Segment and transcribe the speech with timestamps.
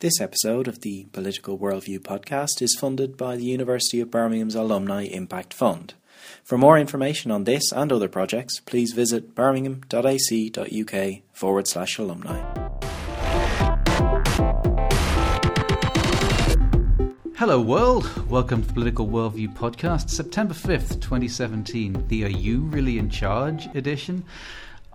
[0.00, 5.04] This episode of the Political Worldview podcast is funded by the University of Birmingham's Alumni
[5.04, 5.94] Impact Fund.
[6.44, 12.42] For more information on this and other projects, please visit birmingham.ac.uk forward slash alumni.
[17.36, 18.28] Hello, world.
[18.28, 23.66] Welcome to the Political Worldview podcast, September 5th, 2017, the Are You Really in Charge
[23.74, 24.24] edition.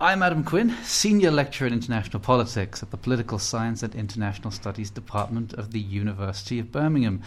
[0.02, 4.90] I'm Adam Quinn, Senior Lecturer in International Politics at the Political Science and International Studies
[4.90, 7.22] Department of the University of Birmingham.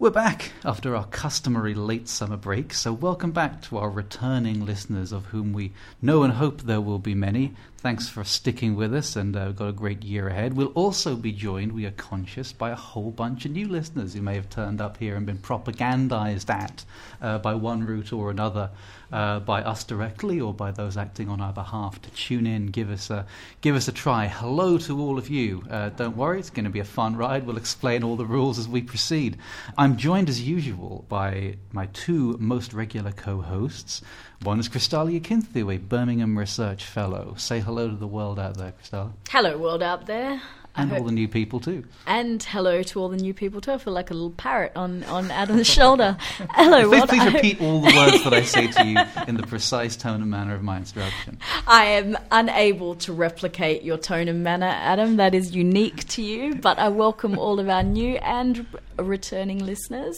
[0.00, 5.12] We're back after our customary late summer break, so welcome back to our returning listeners,
[5.12, 5.70] of whom we
[6.02, 7.54] know and hope there will be many.
[7.80, 10.54] Thanks for sticking with us, and uh, we've got a great year ahead.
[10.54, 14.20] We'll also be joined, we are conscious, by a whole bunch of new listeners who
[14.20, 16.84] may have turned up here and been propagandized at
[17.22, 18.70] uh, by one route or another
[19.12, 22.90] uh, by us directly or by those acting on our behalf to tune in, give
[22.90, 23.24] us a
[23.60, 24.26] give us a try.
[24.26, 25.62] Hello to all of you.
[25.70, 27.46] Uh, don't worry, it's going to be a fun ride.
[27.46, 29.38] We'll explain all the rules as we proceed.
[29.76, 34.02] I'm joined as usual by my two most regular co-hosts.
[34.42, 37.34] One is Christalla Yakinthou, a Birmingham Research Fellow.
[37.36, 39.12] Say hello to the world out there, Kristalia.
[39.28, 40.40] Hello, world out there
[40.78, 41.84] and all the new people too.
[42.06, 43.72] And hello to all the new people too.
[43.72, 46.16] I feel like a little parrot on, on Adam's shoulder.
[46.50, 49.96] Hello, please, please repeat all the words that I say to you in the precise
[49.96, 51.38] tone and manner of my instruction.
[51.66, 55.16] I am unable to replicate your tone and manner, Adam.
[55.16, 56.54] That is unique to you.
[56.54, 58.66] But I welcome all of our new and
[58.98, 60.16] returning listeners,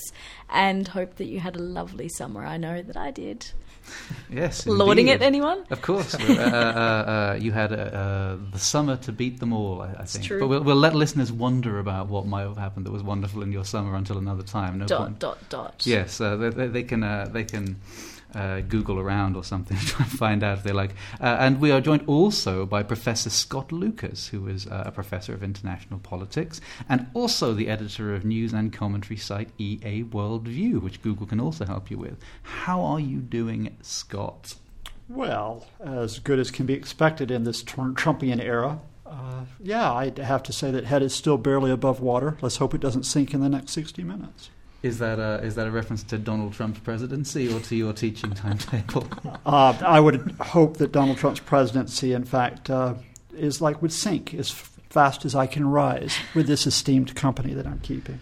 [0.51, 2.45] and hope that you had a lovely summer.
[2.45, 3.53] I know that I did.
[4.31, 5.23] Yes, lauding it.
[5.23, 5.65] Anyone?
[5.71, 6.15] Of course.
[6.15, 9.83] uh, uh, uh, you had uh, uh, the summer to beat them all.
[9.83, 10.25] I, I think.
[10.25, 10.41] True.
[10.41, 13.53] But we'll, we'll, let listeners wonder about what might have happened that was wonderful in
[13.53, 14.79] your summer until another time.
[14.79, 15.19] No dot point.
[15.19, 15.87] dot dot.
[15.87, 17.01] Yes, uh, they, they, they, can.
[17.33, 17.77] they can
[18.35, 20.91] uh, Google around or something to try and find out if they like.
[21.21, 25.35] Uh, and we are joined also by Professor Scott Lucas, who is uh, a professor
[25.35, 31.03] of international politics and also the editor of news and commentary site EA Worldview, which
[31.03, 32.19] Google can also help you with.
[32.43, 34.55] How are you doing, Scott?
[35.09, 38.81] Well, as good as can be expected in this Trumpian era.
[39.05, 42.39] Uh, yeah, I have to say that head is still barely above water.
[42.41, 44.51] Let's hope it doesn't sink in the next 60 minutes.
[44.83, 48.33] Is that a, is that a reference to Donald Trump's presidency or to your teaching
[48.33, 49.07] timetable?
[49.47, 52.95] uh, I would hope that Donald Trump's presidency, in fact, uh,
[53.35, 57.67] is like would sink as fast as I can rise with this esteemed company that
[57.67, 58.19] I'm keeping.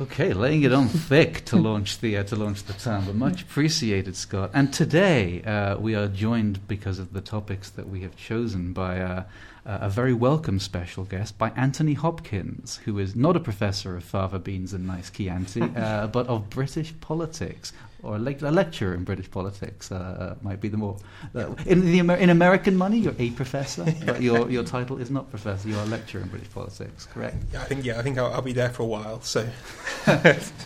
[0.00, 3.42] Okay, laying it on thick to launch the uh, to launch the term, but much
[3.42, 4.52] appreciated, Scott.
[4.54, 9.00] And today uh, we are joined because of the topics that we have chosen by
[9.00, 9.24] uh,
[9.66, 14.04] uh, a very welcome special guest by Anthony Hopkins, who is not a professor of
[14.04, 17.72] fava beans and nice Chianti, uh, but of British politics.
[18.02, 20.96] Or a, le- a lecturer in British politics uh, uh might be the more.
[21.34, 25.10] Uh, in, the Amer- in American money, you're a professor, but your, your title is
[25.10, 25.68] not professor.
[25.68, 27.36] You're a lecturer in British politics, correct?
[27.54, 29.20] I think yeah, I think I'll, I'll be there for a while.
[29.22, 29.48] So,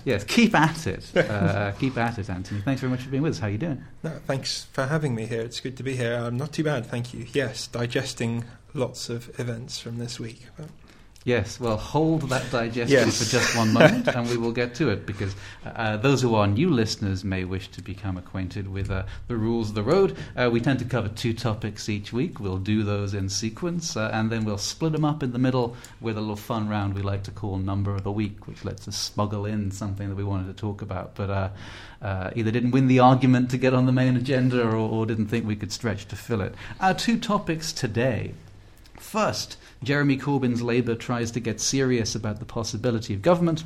[0.05, 1.17] yes, keep at it.
[1.17, 2.61] Uh, keep at it, Anthony.
[2.61, 3.39] Thanks very much for being with us.
[3.39, 3.83] How are you doing?
[4.03, 5.41] No, thanks for having me here.
[5.41, 6.15] It's good to be here.
[6.15, 7.27] I'm not too bad, thank you.
[7.33, 8.45] Yes, digesting
[8.75, 10.47] lots of events from this week.
[10.57, 10.69] But
[11.25, 13.19] Yes, well, hold that digestion yes.
[13.19, 16.49] for just one moment and we will get to it because uh, those who are
[16.49, 20.17] new listeners may wish to become acquainted with uh, the rules of the road.
[20.37, 22.41] Uh, we tend to cover two topics each week.
[22.41, 25.77] We'll do those in sequence uh, and then we'll split them up in the middle
[26.01, 28.89] with a little fun round we like to call Number of the Week, which lets
[28.89, 31.49] us smuggle in something that we wanted to talk about but uh,
[32.03, 35.29] uh, either didn't win the argument to get on the main agenda or, or didn't
[35.29, 36.55] think we could stretch to fill it.
[36.81, 38.35] Our two topics today.
[38.99, 43.65] First, Jeremy Corbyn's Labour tries to get serious about the possibility of government.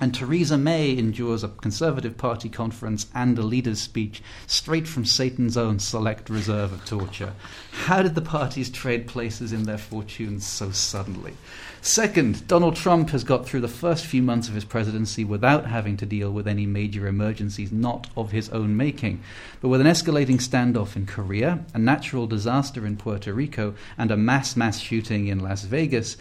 [0.00, 5.56] And Theresa May endures a Conservative Party conference and a leader's speech straight from Satan's
[5.56, 7.34] own select reserve of torture.
[7.72, 11.34] How did the parties trade places in their fortunes so suddenly?
[11.80, 15.96] Second, Donald Trump has got through the first few months of his presidency without having
[15.96, 19.22] to deal with any major emergencies not of his own making.
[19.60, 24.16] But with an escalating standoff in Korea, a natural disaster in Puerto Rico, and a
[24.16, 26.16] mass mass shooting in Las Vegas,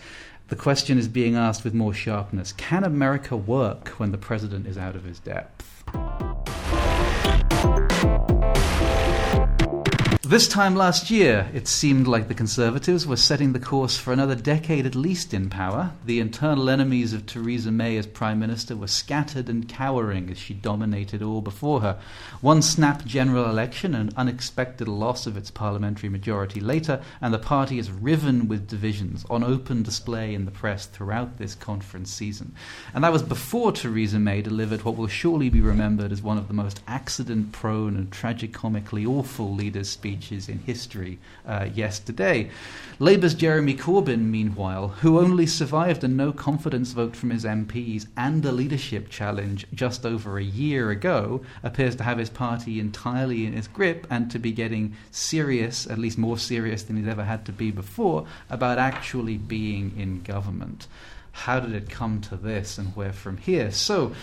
[0.50, 4.78] the question is being asked with more sharpness Can America work when the president is
[4.78, 6.57] out of his depth?
[10.28, 14.36] This time last year, it seemed like the Conservatives were setting the course for another
[14.36, 15.94] decade at least in power.
[16.06, 20.54] The internal enemies of Theresa May as Prime Minister were scattered and cowering as she
[20.54, 21.98] dominated all before her.
[22.42, 27.80] One snap general election, an unexpected loss of its parliamentary majority later, and the party
[27.80, 32.54] is riven with divisions on open display in the press throughout this conference season.
[32.94, 36.50] And that was before Theresa May delivered what will surely be remembered as one of
[36.50, 40.17] the most accident prone and tragicomically awful leaders' speeches
[40.50, 42.50] in history uh, yesterday.
[42.98, 48.44] Labour's Jeremy Corbyn, meanwhile, who only survived a no confidence vote from his MPs and
[48.44, 53.54] a leadership challenge just over a year ago, appears to have his party entirely in
[53.54, 57.46] his grip and to be getting serious, at least more serious than he's ever had
[57.46, 60.88] to be before, about actually being in government.
[61.32, 63.70] How did it come to this and where from here?
[63.72, 64.14] So,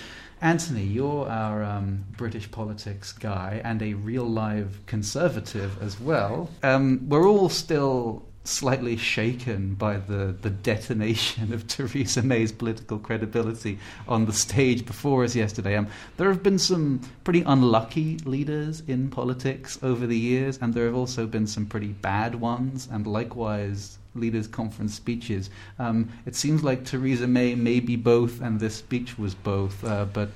[0.40, 6.50] Anthony, you're our um, British politics guy and a real live conservative as well.
[6.62, 13.78] Um, we're all still slightly shaken by the, the detonation of Theresa May's political credibility
[14.06, 15.76] on the stage before us yesterday.
[15.76, 15.88] Um,
[16.18, 20.94] there have been some pretty unlucky leaders in politics over the years, and there have
[20.94, 25.50] also been some pretty bad ones, and likewise leaders' conference speeches.
[25.78, 30.06] Um, it seems like Theresa May may be both, and this speech was both, uh,
[30.06, 30.30] but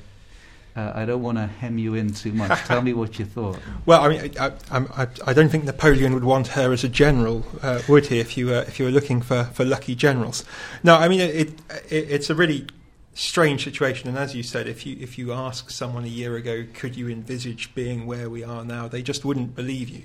[0.78, 2.56] uh, I don't want to hem you in too much.
[2.66, 3.58] Tell me what you thought.
[3.84, 7.44] Well, I mean, I, I, I, don't think Napoleon would want her as a general,
[7.62, 8.20] uh, would he?
[8.20, 10.44] If you were if you were looking for, for lucky generals.
[10.84, 11.56] No, I mean, it, it,
[11.90, 12.66] it's a really
[13.14, 14.08] strange situation.
[14.08, 17.08] And as you said, if you if you ask someone a year ago, could you
[17.08, 18.86] envisage being where we are now?
[18.86, 20.04] They just wouldn't believe you.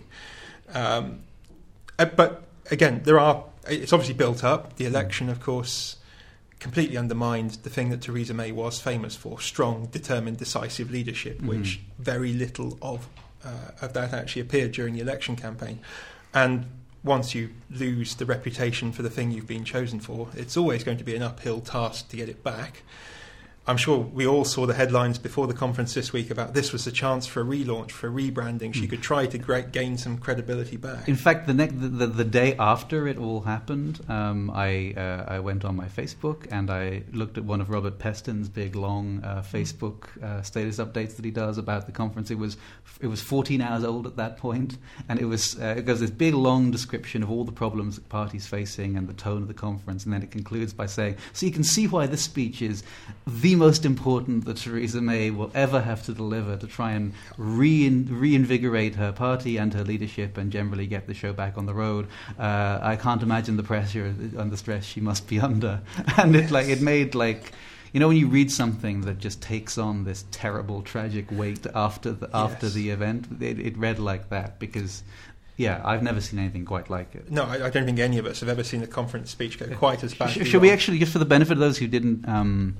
[0.73, 1.19] Um,
[1.99, 3.45] uh, but again, there are.
[3.67, 4.77] It's obviously built up.
[4.77, 5.97] The election, of course
[6.63, 11.47] completely undermined the thing that Theresa May was famous for strong, determined, decisive leadership, mm-hmm.
[11.49, 13.09] which very little of,
[13.43, 15.79] uh, of that actually appeared during the election campaign.
[16.33, 16.67] And
[17.03, 20.97] once you lose the reputation for the thing you've been chosen for, it's always going
[20.97, 22.83] to be an uphill task to get it back.
[23.65, 26.85] I'm sure we all saw the headlines before the conference this week about this was
[26.85, 28.73] a chance for a relaunch, for a rebranding.
[28.73, 28.87] She hmm.
[28.87, 29.37] could try to
[29.71, 31.07] gain some credibility back.
[31.07, 35.25] In fact, the, next, the, the, the day after it all happened, um, I, uh,
[35.29, 39.23] I went on my Facebook and I looked at one of Robert Peston's big, long
[39.23, 42.31] uh, Facebook uh, status updates that he does about the conference.
[42.31, 42.57] It was
[42.99, 44.77] it was 14 hours old at that point,
[45.09, 48.01] and it was uh, it goes this big, long description of all the problems the
[48.01, 51.45] party's facing and the tone of the conference, and then it concludes by saying, "So
[51.45, 52.83] you can see why this speech is
[53.25, 58.07] the most important that Theresa May will ever have to deliver to try and rein,
[58.09, 62.07] reinvigorate her party and her leadership and generally get the show back on the road.
[62.37, 65.81] Uh, I can't imagine the pressure and the stress she must be under.
[66.17, 67.51] And it like it made like
[67.91, 72.11] you know when you read something that just takes on this terrible tragic weight after
[72.11, 72.35] the yes.
[72.35, 75.03] after the event it, it, read like that because
[75.55, 77.29] yeah, I've never seen anything quite like it.
[77.29, 79.67] No, I, I, don't think any of us have ever seen a conference speech go
[79.75, 80.45] quite as badly.
[80.45, 82.75] Should we actually, just for the benefit of those who didn't um,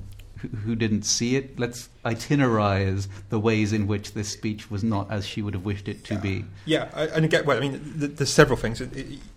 [0.48, 5.26] who didn't see it, let's itinerize the ways in which this speech was not as
[5.26, 6.44] she would have wished it to be.
[6.66, 8.80] Yeah, and again, well, I mean, there's several things.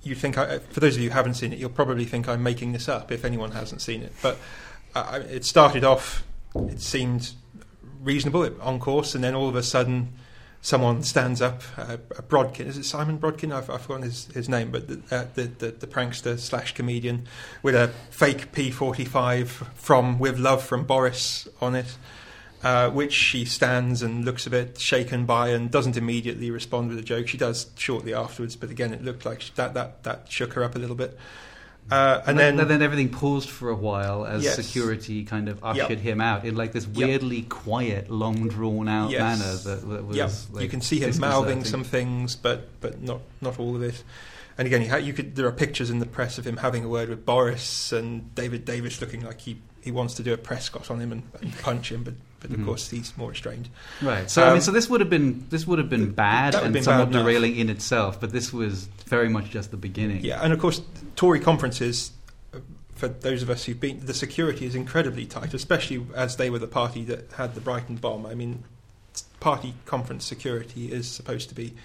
[0.04, 2.44] You think, I, for those of you who haven't seen it, you'll probably think I'm
[2.44, 4.14] making this up if anyone hasn't seen it.
[4.22, 4.38] But
[4.96, 6.24] uh, it started off,
[6.56, 7.34] it seemed
[8.02, 10.14] reasonable, on course, and then all of a sudden
[10.62, 13.54] someone stands up, uh, Brodkin, is it Simon Brodkin?
[13.54, 17.28] I've, I've forgotten his, his name, but the, uh, the, the, the, prankster slash comedian
[17.62, 21.98] with a fake P45 from With Love from Boris on it,
[22.64, 26.98] uh, which she stands and looks a bit shaken by and doesn't immediately respond with
[26.98, 27.28] a joke.
[27.28, 30.76] She does shortly afterwards, but again, it looked like that, that, that shook her up
[30.76, 31.18] a little bit.
[31.90, 34.56] Uh, and, and then, then, then everything paused for a while as yes.
[34.56, 36.00] security kind of ushered yep.
[36.00, 37.50] him out in like this weirdly yep.
[37.50, 39.22] quiet, long drawn out yes.
[39.22, 40.18] manner that, that was.
[40.18, 40.32] Yep.
[40.52, 44.04] Like you can see him mouthing some things, but but not not all of it.
[44.58, 46.84] And again, you, ha- you could there are pictures in the press of him having
[46.84, 50.38] a word with Boris and David Davis looking like he, he wants to do a
[50.38, 52.66] Prescott on him and, and punch him, but but of mm.
[52.66, 53.70] course he's more restrained.
[54.02, 54.30] Right.
[54.30, 56.56] So um, I mean, um, so this would have been this would have been bad
[56.56, 60.24] and been somewhat bad derailing in itself, but this was very much just the beginning.
[60.24, 60.82] Yeah, and of course
[61.16, 62.12] Tory conferences
[62.98, 66.60] for those of us who've been, the security is incredibly tight, especially as they were
[66.60, 68.26] the party that had the Brighton bomb.
[68.26, 68.64] I mean,
[69.40, 71.76] party conference security is supposed to be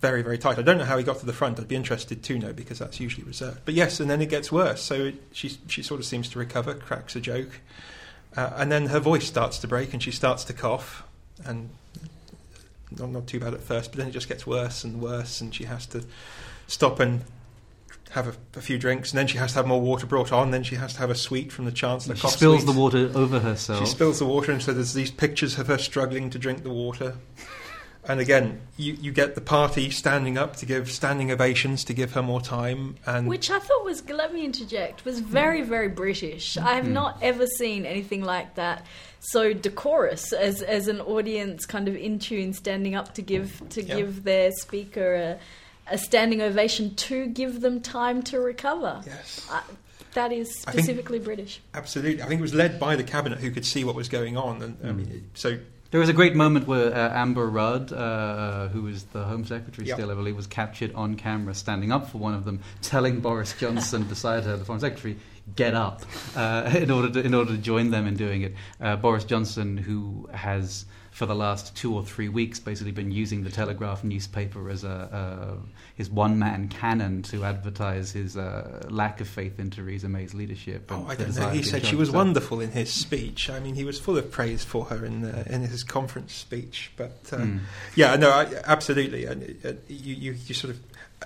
[0.00, 0.58] very, very tight.
[0.58, 1.58] I don't know how he got to the front.
[1.58, 3.60] I'd be interested to know because that's usually reserved.
[3.64, 4.82] But yes, and then it gets worse.
[4.82, 7.60] So it, she she sort of seems to recover, cracks a joke,
[8.36, 11.04] uh, and then her voice starts to break and she starts to cough,
[11.44, 11.70] and
[12.98, 15.54] not not too bad at first, but then it just gets worse and worse, and
[15.54, 16.04] she has to
[16.66, 17.22] stop and
[18.10, 20.52] have a, a, few drinks, and then she has to have more water brought on.
[20.52, 22.14] Then she has to have a sweet from the chancellor.
[22.14, 22.72] She spills sweet.
[22.72, 23.80] the water over herself.
[23.80, 26.70] She spills the water, and so there's these pictures of her struggling to drink the
[26.70, 27.16] water.
[28.06, 32.12] And again, you, you get the party standing up to give standing ovations to give
[32.12, 36.56] her more time, and which I thought was let me interject was very very British.
[36.58, 36.92] I have mm.
[36.92, 38.84] not ever seen anything like that
[39.20, 43.82] so decorous as as an audience kind of in tune standing up to give to
[43.82, 43.96] yeah.
[43.96, 45.38] give their speaker a
[45.86, 49.02] a standing ovation to give them time to recover.
[49.06, 49.46] Yes.
[49.50, 49.60] Uh,
[50.14, 51.60] that is specifically think, British.
[51.74, 52.22] Absolutely.
[52.22, 54.62] I think it was led by the cabinet who could see what was going on.
[54.62, 54.88] And mm.
[54.88, 55.58] I mean, so
[55.94, 59.86] There was a great moment where uh, Amber Rudd, uh, who was the Home Secretary
[59.86, 59.96] Yep.
[59.96, 63.54] still, I believe, was captured on camera standing up for one of them, telling Boris
[63.56, 65.16] Johnson beside her, the Foreign Secretary,
[65.54, 66.02] get up
[66.34, 68.54] uh, in order to in order to join them in doing it.
[68.80, 70.84] Uh, Boris Johnson, who has
[71.14, 74.90] for the last two or three weeks basically been using the Telegraph newspaper as a
[74.90, 75.54] uh,
[75.94, 80.90] his one man cannon to advertise his uh, lack of faith in Theresa May's leadership.
[80.90, 81.42] Oh, I don't know.
[81.42, 83.48] He to be in said she was wonderful in his speech.
[83.48, 86.90] I mean, he was full of praise for her in the, in his conference speech.
[86.96, 87.60] But uh, Mm.
[87.94, 89.26] yeah, no, I, absolutely.
[89.26, 90.80] And uh, you, you, you sort of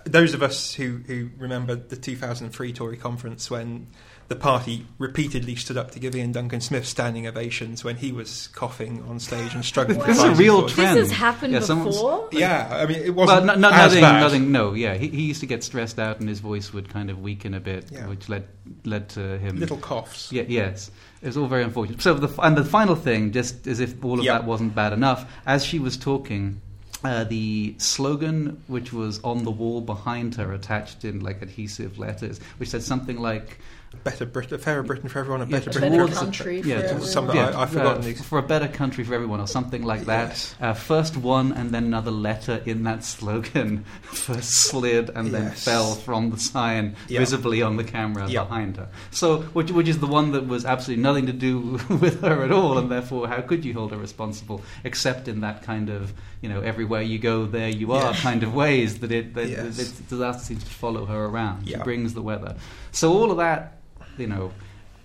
[0.04, 3.87] those of us who, who remember the 2003 Tory conference when
[4.28, 8.49] the party repeatedly stood up to give Iain Duncan Smith standing ovations when he was
[8.49, 9.99] coughing on stage and struggling.
[10.00, 10.75] This is a real his voice.
[10.75, 10.99] trend.
[10.99, 12.28] This has happened Yeah, before.
[12.32, 14.20] Yeah, I mean, it wasn't no, no, as nothing, bad.
[14.20, 14.52] nothing.
[14.52, 17.20] No, yeah, he, he used to get stressed out, and his voice would kind of
[17.23, 18.06] weaken a bit, Yeah.
[18.06, 18.47] which led
[18.85, 19.58] led to him.
[19.58, 20.30] Little coughs.
[20.30, 20.90] Yeah, yes,
[21.23, 22.02] it was all very unfortunate.
[22.02, 24.35] So, the, and the final thing, just as if all of Yeah.
[24.35, 26.61] that wasn't bad enough, as she was talking,
[27.02, 32.40] uh, the slogan which was on the wall behind her, attached in like adhesive letters,
[32.58, 33.58] which said something like
[34.04, 36.62] Better Britain, a fairer Britain for everyone, a Yeah, better A Britain for towards- country
[36.62, 37.02] for yeah, everyone.
[37.07, 40.04] some- yeah, I- I've forgotten uh, for a better country for everyone, or something like
[40.04, 40.28] that.
[40.28, 40.54] Yes.
[40.61, 45.95] Uh, first one, and then another letter in that slogan first slid and then fell
[45.95, 47.21] from the sign Yeah.
[47.21, 48.45] visibly on the camera Yeah.
[48.45, 48.88] behind her.
[49.11, 52.52] So, which, which is the one that was absolutely nothing to do with her at
[52.52, 56.49] all, and therefore, how could you hold her responsible except in that kind of, you
[56.50, 58.21] know, everywhere you go, there you are Yeah.
[58.21, 59.76] kind of ways that it that, Yes.
[59.78, 61.66] that disaster seems to follow her around.
[61.68, 62.54] She brings the weather.
[62.92, 63.75] So all of that,
[64.18, 64.52] you know,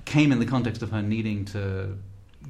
[0.05, 1.98] came in the context of her needing to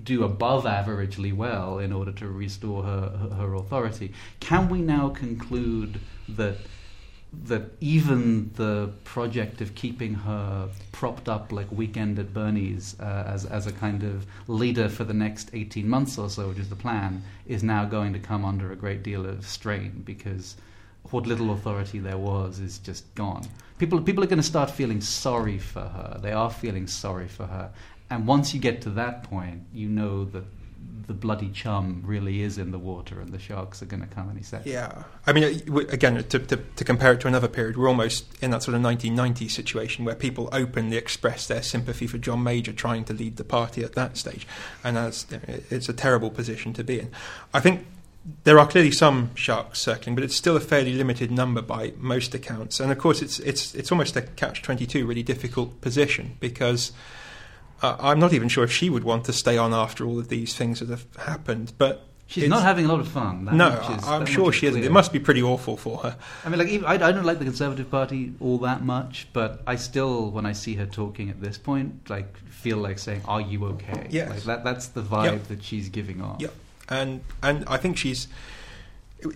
[0.04, 4.12] do above averagely well in order to restore her, her, authority.
[4.40, 6.58] Can we now conclude that
[7.46, 13.46] that even the project of keeping her propped up like weekend at Bernie's uh, as
[13.46, 16.76] as a kind of leader for the next 18 months or so, which is the
[16.76, 20.56] plan, is now going to come under a great deal of strain because
[21.10, 23.46] what little authority there was is just gone.
[23.84, 26.18] People people are going to start feeling sorry for her.
[26.22, 27.70] They are feeling sorry for her.
[28.10, 30.46] And once you get to that point, you know that
[31.08, 34.30] the bloody chum really is in the water and the sharks are going to come
[34.30, 34.72] any second.
[34.72, 35.44] Yeah, I mean,
[35.90, 38.82] again, to, to, to compare it to another period, we're almost in that sort of
[38.82, 43.44] 1990s situation where people openly express their sympathy for John Major trying to lead the
[43.44, 44.48] party at that stage,
[44.82, 45.26] and as
[45.70, 47.12] it's a terrible position to be in.
[47.54, 47.86] I think
[48.46, 52.34] there are clearly some sharks circling, but it's still a fairly limited number by most
[52.34, 52.80] accounts.
[52.80, 56.92] And of course, it's it's it's almost a catch twenty two, really difficult position because
[57.82, 60.30] uh, I'm not even sure if she would want to stay on after all of
[60.30, 61.74] these things that have happened.
[61.78, 63.46] But She's not having a lot of fun.
[63.46, 64.80] That no, is- I'm sure she isn't.
[64.80, 64.90] clear.
[64.90, 66.18] It must be pretty awful for her.
[66.46, 69.62] I mean, like even, I, I don't like the Conservative Party all that much, but
[69.68, 73.42] I still, when I see her talking at this point, like feel like saying, "Are
[73.42, 74.30] you okay?" Yes.
[74.30, 74.64] like that.
[74.64, 75.48] That's the vibe Yep.
[75.50, 76.40] that she's giving off.
[76.42, 76.54] Yep.
[76.90, 78.28] And and I think she's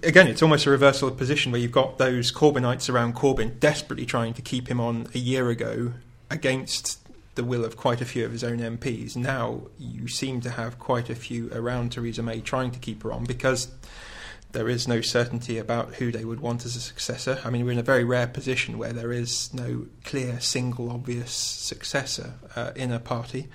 [0.03, 0.27] again.
[0.27, 4.33] It's almost a reversal of position where you've got those Corbynites around Corbyn desperately trying
[4.33, 5.93] to keep him on a year ago
[6.29, 6.99] against
[7.35, 9.15] the will of quite a few of his own MPs.
[9.15, 13.11] Now you seem to have quite a few around Theresa May trying to keep her
[13.11, 13.69] on because.
[14.53, 17.37] There is no certainty about who they would want as a successor.
[17.43, 21.31] I mean, we're in a very rare position where there is no clear, single, obvious
[21.31, 23.49] successor uh, in a party.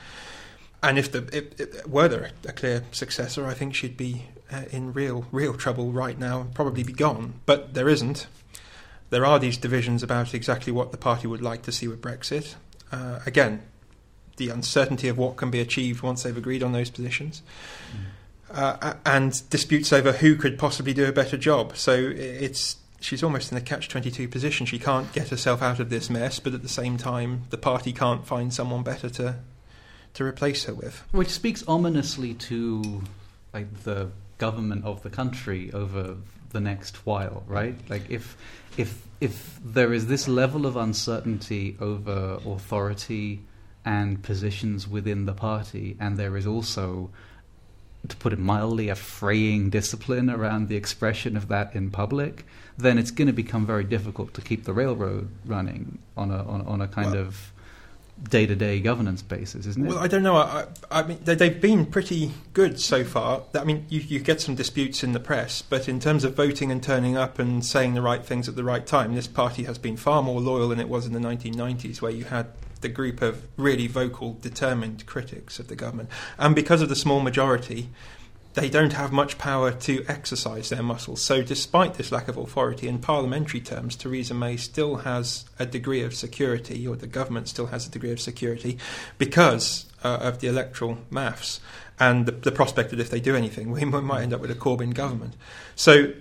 [0.83, 4.65] And if the if, if, were there a clear successor, I think she'd be uh,
[4.71, 7.35] in real real trouble right now and probably be gone.
[7.47, 8.27] But there isn't.
[9.11, 12.55] There are these divisions about exactly what the party would like to see with Brexit.
[12.91, 13.63] Uh, again,
[14.39, 17.43] the uncertainty of what can be achieved once they've agreed on those positions.
[18.51, 21.77] Uh, and disputes over who could possibly do a better job.
[21.77, 24.67] So it's she's almost in a catch twenty two position.
[24.67, 27.93] She can't get herself out of this mess, but at the same time, the party
[27.93, 29.37] can't find someone better to
[30.15, 31.03] to replace her with.
[31.13, 33.03] Which speaks ominously to
[33.53, 36.17] like the government of the country over
[36.51, 37.77] the next while, right?
[37.89, 38.37] Like if
[38.77, 43.41] if if there is this level of uncertainty over authority
[43.85, 47.11] and positions within the party, and there is also
[48.09, 52.45] to put it mildly, a fraying discipline around the expression of that in public,
[52.77, 56.63] then it's going to become very difficult to keep the railroad running on a on,
[56.63, 57.53] on a kind Well- of
[58.29, 59.89] day to day governance basis, isn't it?
[59.89, 60.37] Well, I don't know.
[60.37, 63.43] I, I mean, they, they've been pretty good so far.
[63.55, 66.71] I mean, you, you get some disputes in the press, but in terms of voting
[66.71, 69.79] and turning up and saying the right things at the right time, this party has
[69.79, 72.49] been far more loyal than it was in the 1990s, where you had
[72.81, 76.09] the group of really vocal, determined critics of the government.
[76.39, 77.91] And because of the small majority,
[78.55, 81.23] they don't have much power to exercise their muscles.
[81.23, 86.03] So, despite this lack of authority in parliamentary terms, Theresa May still has a degree
[86.03, 88.79] of security, or the government still has a degree of security,
[89.19, 91.61] because uh, of the electoral maths.
[91.99, 94.55] and the, the prospect that if they do anything, we might end up with a
[94.55, 95.35] Corbyn government.
[95.75, 96.13] So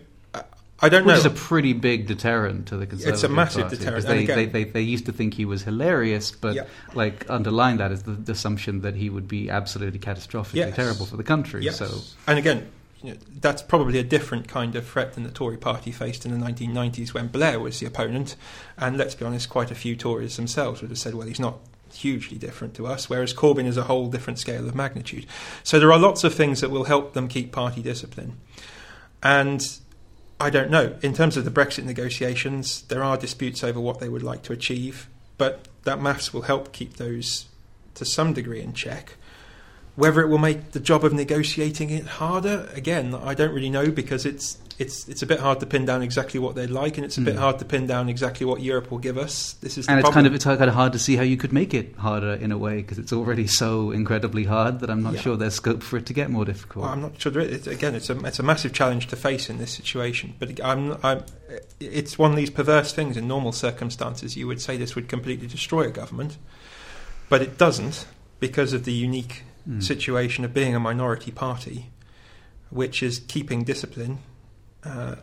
[0.82, 1.20] I don't Which know.
[1.20, 4.24] is a pretty big deterrent to the Conservative It's a massive Party, deterrent, because They,
[4.24, 6.64] again- they, they, they used to think he was hilarious, but Yeah.
[6.96, 10.76] like underlying that is the, the assumption that he would be absolutely catastrophically Yes.
[10.76, 11.64] terrible for the country.
[11.64, 11.78] Yes.
[11.78, 12.68] So And again,
[13.04, 16.32] you know, that's probably a different kind of threat than the Tory party faced in
[16.32, 18.36] the 1990s when Blair was the opponent.
[18.78, 21.60] And let's be honest, quite a few Tories themselves would have said, well, he's not
[21.94, 25.26] hugely different to us, whereas Corbyn is a whole different scale of magnitude.
[25.64, 28.38] So there are lots of things that will help them keep party discipline.
[29.24, 29.62] And
[30.42, 30.98] I don't know.
[31.04, 34.54] In terms of the Brexit negotiations, there are disputes over what they would like to
[34.54, 35.08] achieve,
[35.38, 37.46] but that maths will help keep those
[37.94, 39.18] to some degree in check.
[39.96, 43.92] Whether it will make the job of negotiating it harder, again, I don't really know
[43.92, 47.06] because it's it's it's a bit hard to pin down exactly what they'd like, and
[47.06, 47.40] it's a bit Mm.
[47.46, 49.54] hard to pin down exactly what Europe will give us.
[49.62, 50.16] This is the and it's problem.
[50.26, 52.52] kind of it's kind of hard to see how you could make it harder in
[52.52, 55.22] a way because it's already so incredibly hard that I'm not Yeah.
[55.22, 56.84] sure there's scope for it to get more difficult.
[56.86, 57.32] Well, I'm not sure.
[57.40, 60.34] Again, it's a it's a massive challenge to face in this situation.
[60.40, 61.24] But I'm, I'm,
[61.80, 63.18] it's one of these perverse things.
[63.18, 66.38] In normal circumstances, you would say this would completely destroy a government,
[67.30, 68.06] but it doesn't
[68.40, 69.84] because of the unique Mm.
[69.84, 71.92] situation of being a minority party,
[72.72, 74.18] which is keeping discipline
[74.84, 75.16] uh,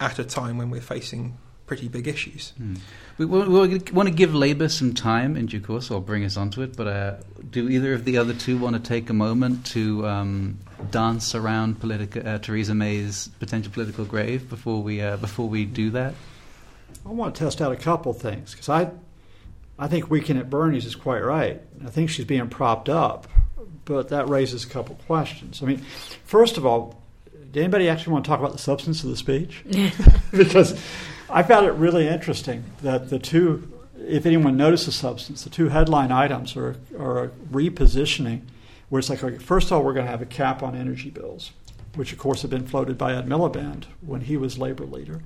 [0.00, 2.52] at a time when we're facing pretty big issues.
[2.58, 2.74] Hmm.
[3.18, 5.90] We, we, we want to give Labour some time in due course.
[5.90, 6.76] I'll bring us onto it.
[6.76, 7.16] But uh,
[7.50, 10.58] do either of the other two want to take a moment to um,
[10.90, 15.90] dance around politica, uh, Theresa May's potential political grave before we uh, before we do
[15.90, 16.14] that?
[17.06, 18.90] I want to test out a couple things because I,
[19.78, 21.60] I think Weekend at Bernie's is quite right.
[21.84, 23.28] I think she's being propped up,
[23.84, 25.62] but that raises a couple questions.
[25.62, 25.78] I mean,
[26.24, 27.01] first of all,
[27.52, 29.62] did anybody actually want to talk about the substance of the speech?
[30.32, 30.80] because
[31.28, 35.68] I found it really interesting that the two, if anyone noticed the substance, the two
[35.68, 38.42] headline items are, are a repositioning,
[38.88, 41.10] where it's like, okay, first of all, we're going to have a cap on energy
[41.10, 41.52] bills,
[41.94, 45.22] which of course had been floated by Ed Miliband when he was labor leader.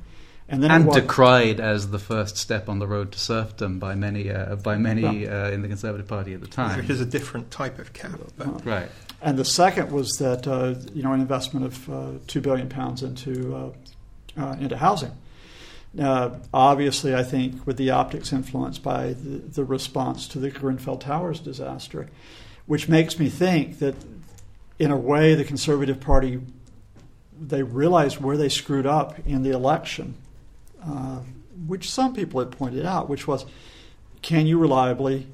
[0.49, 3.97] And then and was- decried as the first step on the road to serfdom by
[3.97, 6.79] many uh, by many uh, in the Conservative Party at the time.
[6.79, 8.21] Which is a different type of cap.
[8.37, 8.89] But Right.
[9.23, 13.03] And the second was that uh, you know an investment of uh, two billion pounds
[13.03, 13.71] into uh,
[14.41, 15.13] uh, into housing.
[15.99, 20.99] Uh, obviously, I think with the optics influenced by the, the response to the Grenfell
[20.99, 22.09] Towers disaster,
[22.67, 23.95] which makes me think that
[24.79, 26.41] in a way the Conservative Party
[27.39, 30.15] they realized where they screwed up in the election,
[30.83, 31.21] uh,
[31.67, 33.45] which some people had pointed out, which was
[34.23, 35.27] can you reliably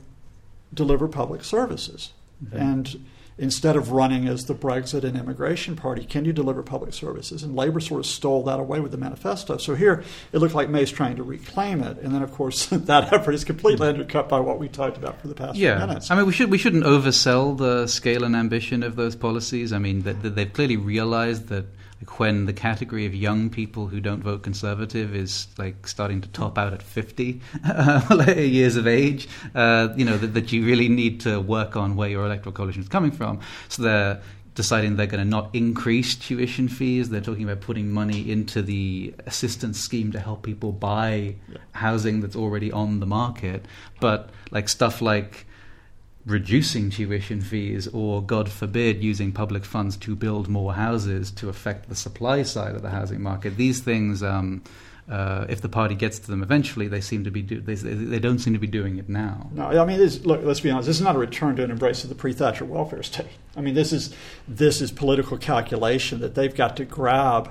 [0.75, 2.13] deliver public services?
[2.53, 3.05] And
[3.43, 7.43] instead of running as the Brexit and immigration party, can you deliver public services?
[7.43, 9.57] And Labour sort of stole that away with the manifesto.
[9.57, 11.99] So here it looked like May's trying to reclaim it.
[11.99, 15.27] And then, of course, that effort is completely undercut by what we talked about for
[15.27, 16.09] the past few Yeah, minutes.
[16.09, 19.73] I mean, we should we shouldn't oversell the scale and ambition of those policies.
[19.73, 21.67] I mean, that that they've clearly realised that
[22.03, 26.29] like, when the category of young people who don't vote conservative is like starting to
[26.29, 30.89] top out at fifty uh, years of age, uh, you know that, that you really
[30.89, 33.41] need to work on where your electoral coalition is coming from.
[33.69, 34.21] So they're
[34.55, 37.09] deciding they're going to not increase tuition fees.
[37.09, 41.37] They're talking about putting money into the assistance scheme to help people buy
[41.73, 43.65] housing that's already on the market.
[44.01, 45.47] But like stuff like
[46.25, 51.89] reducing tuition fees or, God forbid, using public funds to build more houses to affect
[51.89, 53.57] the supply side of the housing market.
[53.57, 54.63] These things, um,
[55.11, 58.21] uh, if the party gets to them eventually, they seem to be do- they, they
[58.21, 59.51] don't seem to be doing it now.
[59.53, 60.45] No, I mean, look.
[60.45, 60.87] Let's be honest.
[60.87, 63.27] This is not a return to an embrace of the pre-Thatcher welfare state.
[63.57, 64.15] I mean, this is
[64.47, 67.51] this is political calculation that they've got to grab.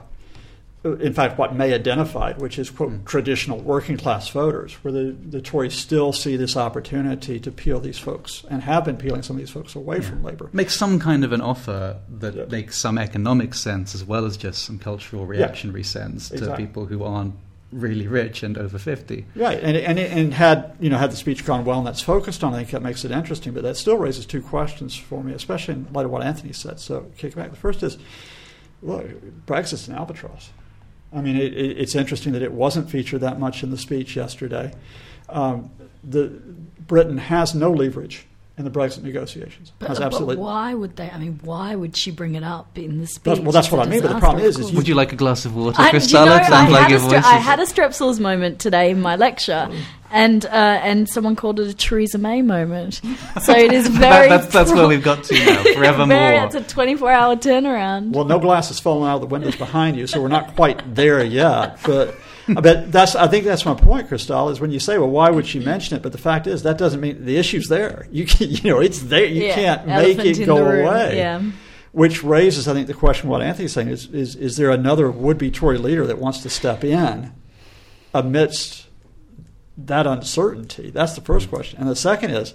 [0.84, 3.04] In fact, what May identified, which is quote hmm.
[3.06, 8.00] traditional working class voters, where the, the Tories still see this opportunity to peel these
[8.00, 10.50] folks and have been peeling some of these folks away from Labour.
[10.54, 12.46] Make some kind of an offer that Yeah.
[12.46, 16.66] makes some economic sense as well as just some cultural reactionary sense to exactly.
[16.66, 17.36] people who aren't
[17.72, 19.26] really rich and over 50.
[19.36, 22.44] Right, and and and had you know had the speech gone well and that's focused
[22.44, 23.54] on, I think that makes it interesting.
[23.54, 26.80] But that still raises two questions for me, especially in light of what Anthony said.
[26.80, 27.52] So kick back.
[27.52, 27.98] The first is,
[28.82, 29.06] look,
[29.46, 30.50] Brexit's an albatross.
[31.14, 34.16] I mean, it, it, it's interesting that it wasn't featured that much in the speech
[34.16, 34.74] yesterday.
[35.30, 35.72] Um,
[36.04, 36.28] the
[36.88, 38.26] Britain has no leverage
[38.58, 39.72] in the Brexit negotiations.
[39.80, 40.36] But, has but absolutely.
[40.38, 41.10] why would they?
[41.10, 43.24] I mean, why would she bring it up in the speech?
[43.24, 45.12] That's- well, that's what I mean, but the problem is- is you- Would you like
[45.14, 47.60] a glass of water, I, you know, I, like had your a voice I had
[47.60, 49.70] a strepsils moment today in my lecture,
[50.12, 53.02] and uh, and someone called it a Theresa May moment.
[53.44, 54.30] So it is That- very.
[54.30, 56.08] that's that's where we've got to now, forevermore.
[56.08, 58.12] very, it's a twenty-four hour turnaround.
[58.14, 60.96] Well, no glass has fallen out of the windows behind you, so we're not quite
[60.96, 61.80] there yet.
[61.86, 62.16] But,
[62.48, 65.46] but that's I think that's my point, Christalla, is when you say, well, why would
[65.48, 66.04] she mention it?
[66.04, 68.08] But the fact is, that doesn't mean the issue's there.
[68.12, 69.26] You can, you know, it's there.
[69.26, 71.18] You Yeah, can't make it go away.
[71.18, 71.42] yeah.
[71.94, 75.38] which raises, I think, the question what Anthony's saying is, is, is there another would
[75.38, 77.32] be Tory leader that wants to step in
[78.14, 78.81] amidst
[79.88, 80.90] that uncertainty?
[80.90, 81.80] That's the first question.
[81.80, 82.54] And the second is,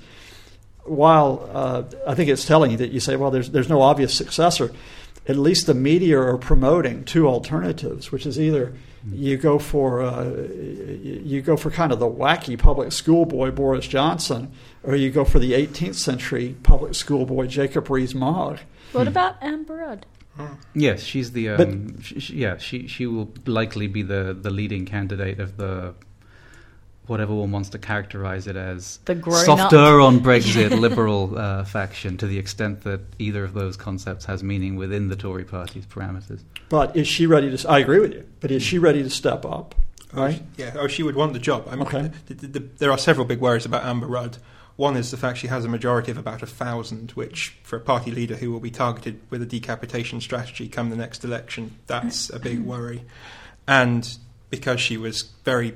[0.85, 4.15] while uh, I think it's telling you that you say, well, there's, there's no obvious
[4.15, 4.73] successor,
[5.29, 8.75] at least the media are promoting two alternatives, which is either
[9.13, 13.87] you go for uh, you go for kind of the wacky public school boy Boris
[13.87, 18.59] Johnson, or you go for the 18th century public school boy Jacob Rees-Mogg.
[18.93, 20.07] What about Amber Rudd?
[20.75, 24.85] Yes, she's the um, sh- sh- yeah she she will likely be the the leading
[24.85, 25.95] candidate of the
[27.07, 32.17] whatever one wants to characterize it as The grown-up- softer on Brexit liberal uh, faction
[32.19, 36.41] to the extent that either of those concepts has meaning within the Tory party's parameters.
[36.69, 37.69] But is she ready to?
[37.71, 38.27] I agree with you.
[38.41, 39.75] But is she ready to step up?
[40.13, 40.43] Right.
[40.57, 41.67] Yeah, oh, she would want the job.
[41.69, 42.11] I mean, Okay.
[42.27, 44.39] the, the, the, there are several big worries about Amber Rudd.
[44.77, 47.81] One is the fact she has a majority of about a thousand, which for a
[47.81, 52.31] party leader who will be targeted with a decapitation strategy come the next election, that's
[52.31, 53.03] a big worry.
[53.67, 54.17] And
[54.51, 55.75] because she was very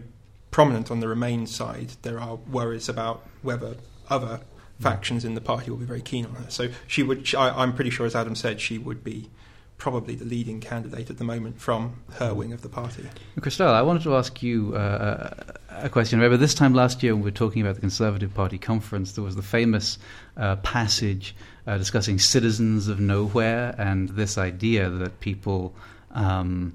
[0.50, 3.76] prominent on the Remain side, there are worries about whether
[4.08, 4.40] other
[4.80, 6.50] factions in the party will be very keen on her.
[6.50, 7.26] So she would.
[7.26, 9.30] She, I, I'm pretty sure, as Adam said, she would be
[9.76, 13.08] probably the leading candidate at the moment from her wing of the party.
[13.38, 15.30] Christalla, I wanted to ask you uh,
[15.70, 16.18] a question.
[16.18, 19.24] Remember, this time last year, when we were talking about the Conservative Party conference, there
[19.24, 19.98] was the famous
[20.36, 21.34] uh, passage
[21.66, 25.74] uh, discussing citizens of nowhere and this idea that people.
[26.12, 26.74] Um,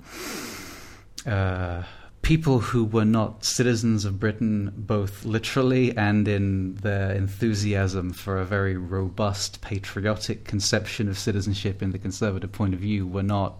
[1.28, 1.84] uh,
[2.26, 8.46] people who were not citizens of Britain, both literally and in their enthusiasm for a
[8.46, 13.54] very robust, patriotic conception of citizenship in the Conservative point of view, were not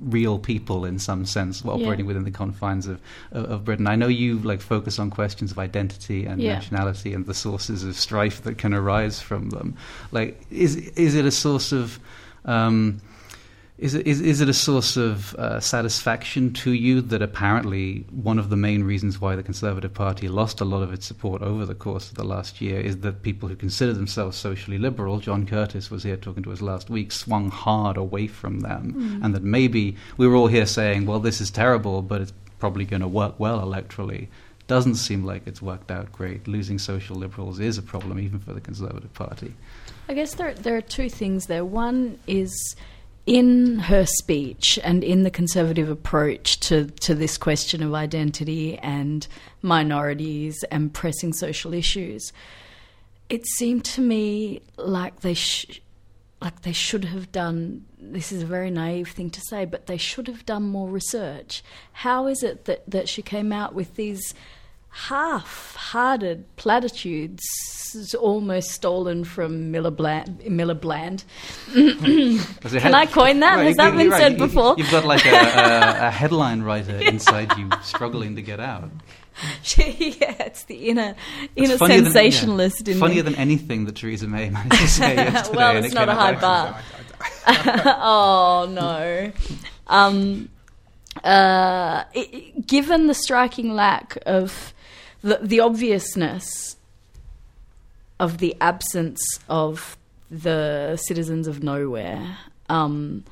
[0.00, 2.08] real people in some sense operating Yeah.
[2.08, 2.98] within the confines of,
[3.32, 3.86] of, Britain.
[3.86, 6.54] I know you like focus on questions of identity and Yeah.
[6.54, 9.74] nationality and the sources of strife that can arise from them.
[10.12, 12.00] Like, is is it a source of
[12.46, 13.02] um,
[13.78, 18.38] is it, is, is it a source of uh, satisfaction to you that apparently one
[18.38, 21.64] of the main reasons why the Conservative Party lost a lot of its support over
[21.64, 25.46] the course of the last year is that people who consider themselves socially liberal, John
[25.46, 29.44] Curtice was here talking to us last week, swung hard away from them, and that
[29.44, 33.08] maybe we were all here saying, well, this is terrible, but it's probably going to
[33.08, 34.26] work well electorally.
[34.66, 36.48] Doesn't seem like it's worked out great.
[36.48, 39.54] Losing social liberals is a problem even for the Conservative Party.
[40.08, 41.64] I guess there there are two things there.
[41.64, 42.76] One is
[43.28, 49.28] in her speech and in the conservative approach to, to this question of identity and
[49.60, 52.32] minorities and pressing social issues,
[53.28, 55.82] it seemed to me like they sh-
[56.40, 57.84] like they should have done.
[58.00, 61.62] This is a very naive thing to say, but they should have done more research.
[61.92, 64.32] How is it that, that she came out with these
[64.90, 67.42] half-hearted platitudes,
[68.18, 70.44] almost stolen from Miller Bland?
[70.48, 71.24] Miller Bland.
[71.72, 73.56] Can I coin that?
[73.56, 74.20] Right, Has that been right.
[74.20, 74.74] said You- before?
[74.78, 78.90] You've got like a, a, a headline writer inside you struggling to get out.
[79.76, 81.14] Yeah, it's the inner
[81.54, 83.20] It's inner funnier than- yeah, sensationalist Funnier me.
[83.22, 85.56] than anything that Theresa May managed to say yesterday.
[85.56, 86.80] Well, it's it not a high bar.
[87.46, 89.30] oh no.
[89.86, 90.48] Um,
[91.22, 94.74] uh, it, given the striking lack of
[95.22, 96.76] the, the obviousness
[98.20, 99.96] of the absence of
[100.30, 103.24] the citizens of nowhere, um,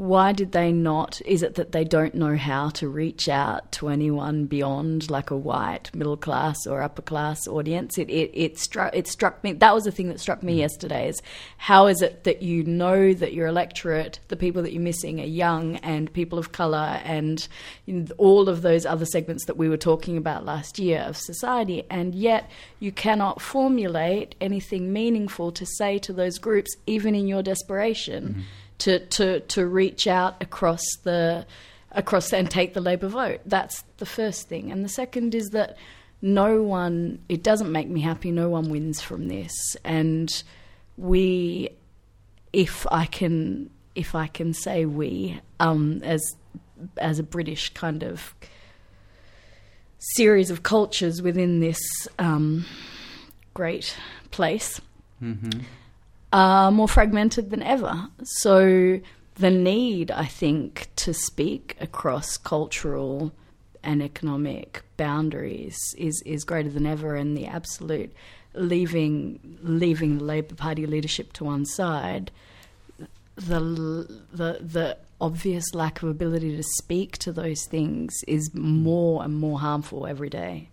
[0.00, 1.20] why did they not?
[1.26, 5.36] Is it that they don't know how to reach out to anyone beyond like a
[5.36, 7.98] white middle class or upper class audience?
[7.98, 9.52] It it it struck it struck me.
[9.52, 10.60] That was the thing that struck me mm.
[10.60, 11.10] yesterday.
[11.10, 11.20] Is
[11.58, 15.24] how is it that you know that your electorate, the people that you're missing, are
[15.24, 17.46] young and people of color and
[18.16, 22.14] all of those other segments that we were talking about last year of society, and
[22.14, 28.24] yet you cannot formulate anything meaningful to say to those groups, even in your desperation
[28.28, 28.40] mm-hmm.
[28.80, 31.46] To, to, to reach out across the
[31.92, 33.40] across and take the Labour vote.
[33.46, 34.70] That's the first thing.
[34.70, 35.76] And the second is that
[36.22, 39.76] no one it doesn't make me happy, no one wins from this.
[39.84, 40.42] And
[40.96, 41.70] we
[42.52, 46.36] if I can if I can say we, um, as
[46.98, 48.34] as a British kind of
[49.98, 51.78] series of cultures within this
[52.18, 52.64] um,
[53.52, 53.96] great
[54.30, 54.80] place
[55.22, 55.64] Mhm.
[56.32, 58.08] Are more fragmented than ever.
[58.22, 59.00] So
[59.36, 63.32] the need, I think, to speak across cultural
[63.82, 68.12] and economic boundaries is is greater than ever, and the absolute
[68.54, 72.30] leaving leaving the Labor Party leadership to one side,
[73.36, 73.60] the
[74.32, 79.60] the the obvious lack of ability to speak to those things is more and more
[79.60, 80.68] harmful every day.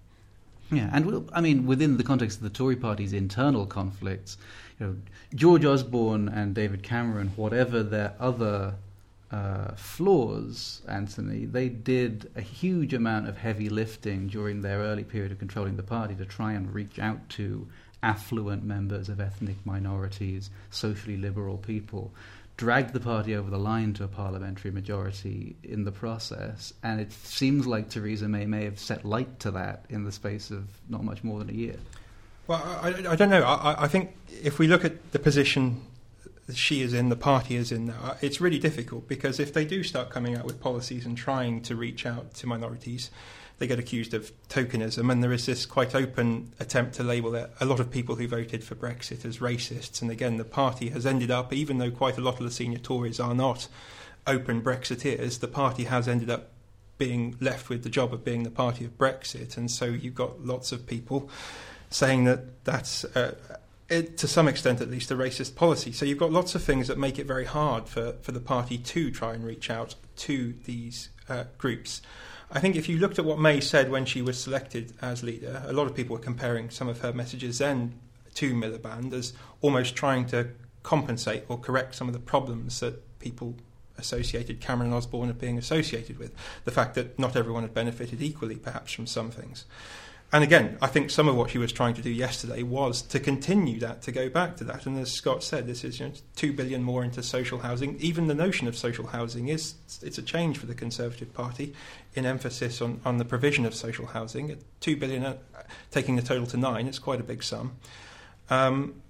[0.72, 4.38] Yeah, and we'll, I mean, within the context of the Tory party's internal conflicts,
[4.79, 4.95] you know,
[5.35, 8.75] George Osborne and David Cameron, whatever their other
[9.31, 15.31] uh, flaws, Anthony, they did a huge amount of heavy lifting during their early period
[15.31, 17.67] of controlling the party to try and reach out to
[18.03, 22.13] affluent members of ethnic minorities, socially liberal people,
[22.55, 26.73] dragged the party over the line to a parliamentary majority in the process.
[26.83, 30.51] And it seems like Theresa May may have set light to that in the space
[30.51, 31.75] of not much more than a year.
[32.47, 33.43] Well, I, I don't know.
[33.43, 35.81] I, I think if we look at the position
[36.53, 39.83] she is in, the party is in now, it's really difficult because if they do
[39.83, 43.12] start coming out with policies and trying to reach out to minorities,
[43.60, 47.65] they get accused of tokenism, and there is this quite open attempt to label a
[47.65, 50.01] lot of people who voted for Brexit as racists.
[50.01, 52.77] And again, the party has ended up, even though quite a lot of the senior
[52.77, 53.67] Tories are not
[54.27, 56.51] open Brexiteers, the party has ended up
[56.97, 59.57] being left with the job of being the party of Brexit.
[59.57, 61.29] And so you've got lots of people
[61.89, 63.04] saying that that's.
[63.06, 63.36] Uh,
[63.89, 65.93] it, to some extent at least, a racist policy.
[65.93, 68.78] So you've got lots of things that make it very hard for, for the party
[68.78, 72.02] to try and reach out to these uh, groups.
[72.52, 75.63] I think if you looked at what May said when she was selected as leader,
[75.65, 78.00] a lot of people were comparing some of her messages then
[78.36, 80.50] to Miliband as almost trying to
[80.84, 83.56] compensate or correct some of the problems that people
[83.97, 86.32] associated Cameron Osborne of being associated with.
[86.63, 89.65] The fact that not everyone had benefited equally, perhaps, from some things.
[90.33, 93.19] And again, I think some of what she was trying to do yesterday was to
[93.19, 94.85] continue that, to go back to that.
[94.85, 97.97] And as Scott said, this is you know, two billion more into social housing.
[97.99, 101.73] Even the notion of social housing is it's a change for the Conservative Party
[102.13, 104.57] in emphasis on, on the provision of social housing.
[104.81, 105.37] Two billion, uh,
[105.91, 107.77] taking the total to nine, it's quite a big sum.
[108.49, 109.01] Um,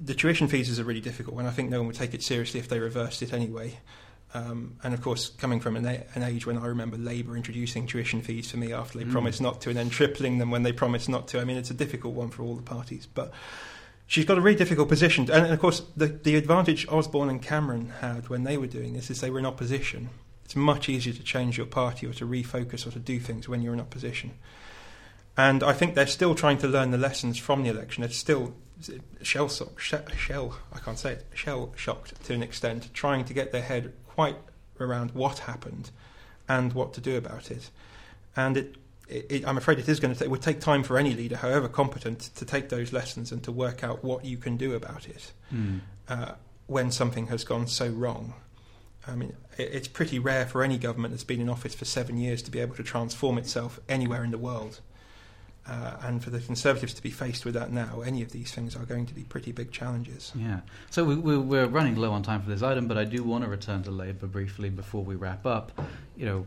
[0.00, 1.46] the tuition fees is a really difficult one.
[1.46, 3.78] I think no one would take it seriously if they reversed it anyway.
[4.36, 7.86] Um, and of course, coming from an, a- an, age when I remember Labour introducing
[7.86, 9.10] tuition fees for me after they mm.
[9.10, 11.40] promised not to, and then tripling them when they promised not to.
[11.40, 13.06] I mean, it's a difficult one for all the parties.
[13.06, 13.32] But
[14.06, 15.30] she's got a really difficult position.
[15.30, 19.10] And, of course, the, the advantage Osborne and Cameron had when they were doing this
[19.10, 20.10] is they were in opposition.
[20.44, 23.62] It's much easier to change your party or to refocus or to do things when
[23.62, 24.32] you're in opposition.
[25.34, 28.04] And I think they're still trying to learn the lessons from the election.
[28.04, 28.54] It's still
[29.22, 33.50] shell shocked, shell, I can't say it, shell shocked to an extent, trying to get
[33.50, 34.36] their head quite
[34.80, 35.90] around what happened
[36.48, 37.70] and what to do about it.
[38.34, 38.76] And it,
[39.08, 41.12] it, it, I'm afraid it is going to take, it would take time for any
[41.14, 44.74] leader, however competent, to take those lessons and to work out what you can do
[44.74, 45.80] about it mm.
[46.08, 46.32] uh,
[46.66, 48.32] when something has gone so wrong.
[49.06, 52.40] I mean, it's pretty rare for any government that's been in office for seven years
[52.42, 54.80] to be able to transform itself anywhere in the world.
[55.68, 58.76] Uh, and for the Conservatives to be faced with that now, any of these things
[58.76, 60.32] are going to be pretty big challenges.
[60.36, 60.60] Yeah.
[60.90, 63.50] So we, we're running low on time for this item, but I do want to
[63.50, 65.72] return to Labour briefly before we wrap up.
[66.16, 66.46] You know,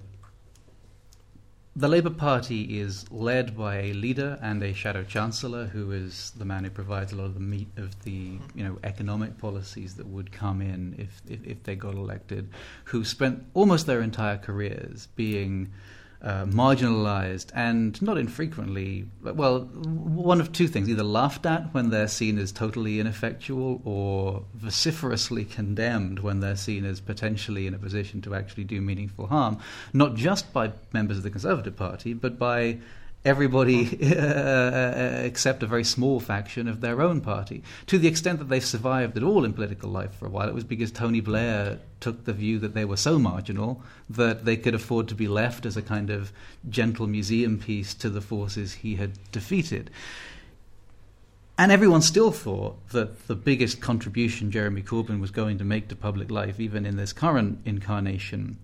[1.75, 6.43] the Labour Party is led by a leader and a shadow chancellor, who is the
[6.43, 10.07] man who provides a lot of the meat of the you know economic policies that
[10.07, 12.49] would come in if if, if they got elected.
[12.85, 15.71] Who spent almost their entire careers being
[16.21, 22.09] uh, marginalized and not infrequently, well, one of two things either laughed at when they're
[22.09, 28.21] seen as totally ineffectual or vociferously condemned when they're seen as potentially in a position
[28.21, 29.57] to actually do meaningful harm,
[29.93, 32.77] not just by members of the Conservative Party, but by
[33.25, 33.85] everybody
[34.17, 37.63] uh, except a very small faction of their own party.
[37.87, 40.53] To the extent that they've survived at all in political life for a while, it
[40.53, 44.73] was because Tony Blair took the view that they were so marginal that they could
[44.73, 46.31] afford to be left as a kind of
[46.69, 49.89] gentle museum piece to the forces he had defeated.
[51.57, 55.95] And everyone still thought that the biggest contribution Jeremy Corbyn was going to make to
[55.95, 58.57] public life, even in this current incarnation,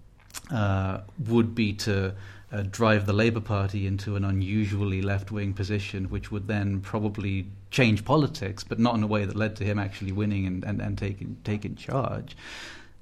[0.49, 2.15] uh, would be to
[2.55, 7.47] uh, drive the Labour Party into an unusually left wing position, which would then probably
[7.69, 10.81] change politics, but not in a way that led to him actually winning and, and,
[10.81, 12.37] and taking, taking charge.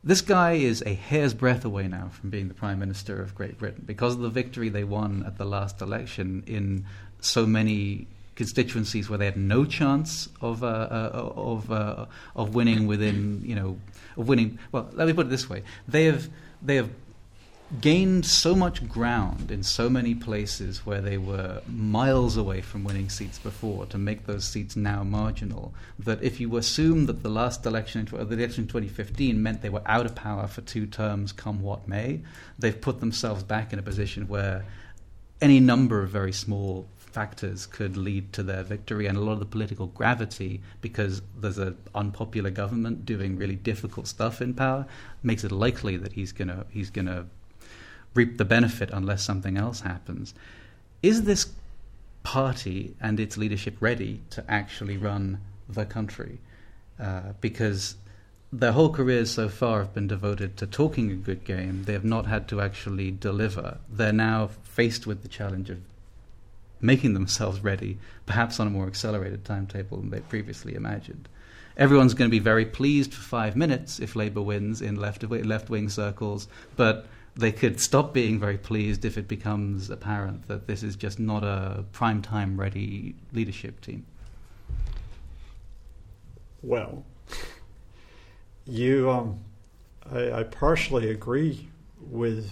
[0.04, 3.58] This guy is a hair's breadth away now from being the Prime Minister of Great
[3.58, 6.86] Britain because of the victory they won at the last election in
[7.22, 12.88] so many constituencies where they had no chance of uh, uh, of uh, of winning
[12.88, 13.78] within you know
[14.18, 14.60] of winning.
[14.72, 16.28] Well, let me put it this way: they have
[16.62, 16.90] they have
[17.82, 23.10] gained so much ground in so many places where they were miles away from winning
[23.10, 27.66] seats before to make those seats now marginal that if you assume that the last
[27.66, 31.62] election, the election in 2015, meant they were out of power for two terms, come
[31.62, 32.22] what may,
[32.60, 34.64] they've put themselves back in a position where
[35.42, 39.40] any number of very small factors could lead to their victory and a lot of
[39.40, 44.86] the political gravity because there's an unpopular government doing really difficult stuff in power
[45.22, 47.24] makes it likely that he's going to he's going to
[48.14, 50.34] reap the benefit unless something else happens.
[51.02, 51.48] Is this
[52.24, 56.40] party and its leadership ready to actually run the country
[57.00, 57.96] uh, because
[58.52, 61.84] their whole careers so far have been devoted to talking a good game.
[61.84, 63.80] They have not had to actually deliver.
[63.90, 65.80] They're now faced with the challenge of
[66.80, 71.28] making themselves ready, perhaps on a more accelerated timetable than they previously imagined.
[71.78, 75.70] Everyone's going to be very pleased for five minutes if Labour wins in left left
[75.70, 80.84] wing circles, but they could stop being very pleased if it becomes apparent that this
[80.84, 84.06] is just not a prime time ready leadership team.
[86.62, 87.04] Well,
[88.66, 89.40] you, um,
[90.12, 91.68] I, I, partially agree
[92.00, 92.52] with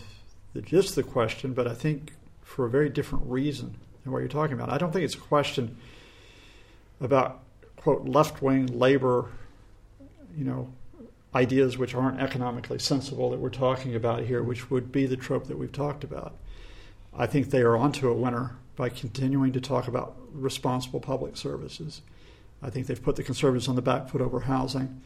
[0.54, 4.28] the, just the question, but I think for a very different reason than what you're
[4.28, 4.70] talking about.
[4.70, 5.78] I don't think it's a question
[7.00, 7.40] about
[7.78, 9.30] quote left wing labor,
[10.36, 10.72] you know,
[11.34, 15.48] ideas which aren't economically sensible that we're talking about here, which would be the trope
[15.48, 16.36] that we've talked about.
[17.14, 22.02] I think they are onto a winner by continuing to talk about responsible public services.
[22.62, 25.02] I think they've put the conservatives on the back foot over housing.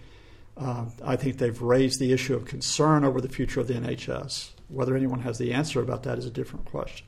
[0.58, 4.52] Uh, I think they've raised the issue of concern over the future of the NHS.
[4.70, 7.06] Whether anyone has the answer about that is a different question.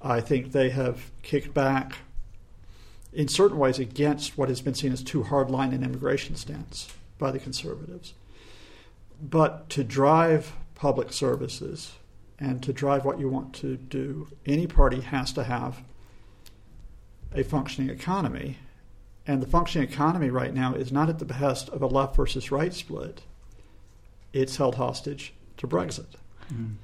[0.00, 1.98] I think they have kicked back
[3.12, 7.30] in certain ways against what has been seen as too hardline an immigration stance by
[7.30, 8.14] the conservatives.
[9.22, 11.92] But to drive public services
[12.38, 15.84] and to drive what you want to do, any party has to have
[17.32, 18.58] a functioning economy.
[19.24, 22.50] And the functioning economy right now is not at the behest of a left versus
[22.50, 23.22] right split.
[24.32, 26.16] It's held hostage to Brexit.
[26.52, 26.74] Mm.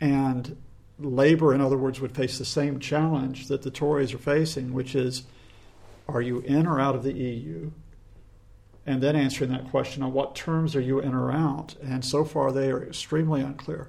[0.00, 0.56] And
[1.00, 4.94] Labour, in other words, would face the same challenge that the Tories are facing, which
[4.94, 5.24] is
[6.08, 7.72] are you in or out of the EU?
[8.84, 11.76] And then answering that question on what terms are you in or out?
[11.82, 13.88] And so far, they are extremely unclear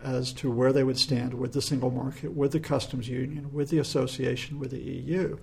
[0.00, 3.70] as to where they would stand with the single market, with the customs union, with
[3.70, 5.38] the association, with the EU.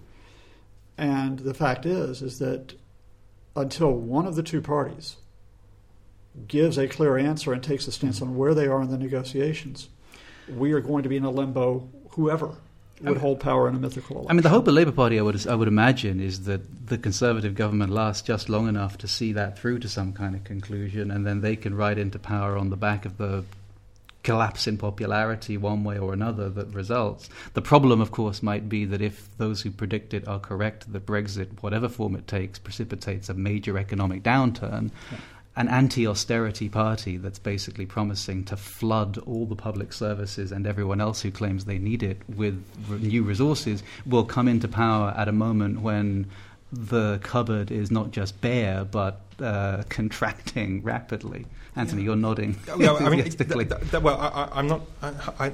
[0.98, 2.76] And the fact is, is that
[3.56, 5.18] until one of the two parties
[6.48, 9.90] gives a clear answer and takes a stance on where they are in the negotiations,
[10.48, 12.56] we are going to be in a limbo, whoever
[13.04, 14.32] would hold power in a mythical election.
[14.32, 16.88] I mean, the hope of the Labour Party, I would, I would imagine, is that
[16.88, 20.44] the Conservative government lasts just long enough to see that through to some kind of
[20.44, 23.44] conclusion, and then they can ride into power on the back of the
[24.24, 27.30] collapse in popularity one way or another that results.
[27.54, 31.06] The problem, of course, might be that if those who predict it are correct, that
[31.06, 34.92] Brexit, whatever form it takes, precipitates a major economic downturn.
[35.12, 35.18] Yeah
[35.56, 41.02] an anti austerity party that's basically promising to flood all the public services and everyone
[41.02, 42.64] else who claims they need it with
[43.02, 46.26] new resources will come into power at a moment when
[46.72, 51.46] the cupboard is not just bare but uh, contracting rapidly.
[51.76, 52.08] Anthony, yeah.
[52.08, 52.58] you're nodding.
[52.78, 54.82] Well, I mean, th- th- well, I, am not.
[55.02, 55.52] I,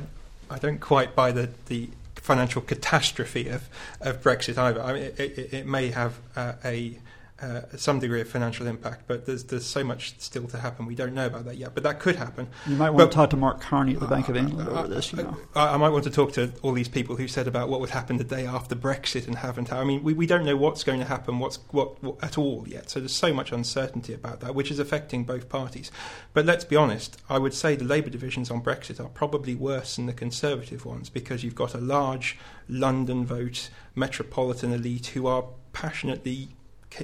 [0.50, 3.70] I, don't quite buy the, the financial catastrophe of,
[4.02, 4.82] of Brexit either.
[4.82, 6.98] I mean, it, it, it may have uh, a
[7.40, 10.88] uh, some degree of financial impact, but there's there's so much still to happen.
[10.88, 12.48] We don't know about that yet, but that could happen.
[12.66, 14.68] You might want but, to talk to Mark Carney at the Bank of uh, England
[14.68, 15.14] over uh, this.
[15.14, 17.48] You uh, know, I, I, might want to talk to all these people who said
[17.48, 19.72] about what would happen the day after Brexit and haven't.
[19.72, 22.66] I mean, we, we don't know what's going to happen, what's what, what at all
[22.68, 22.90] yet.
[22.90, 25.92] So there's so much uncertainty about that, which is affecting both parties.
[26.34, 27.18] But let's be honest.
[27.30, 31.10] I would say the Labour divisions on Brexit are probably worse than the Conservative ones
[31.10, 36.50] because you've got a large London vote, metropolitan elite who are passionately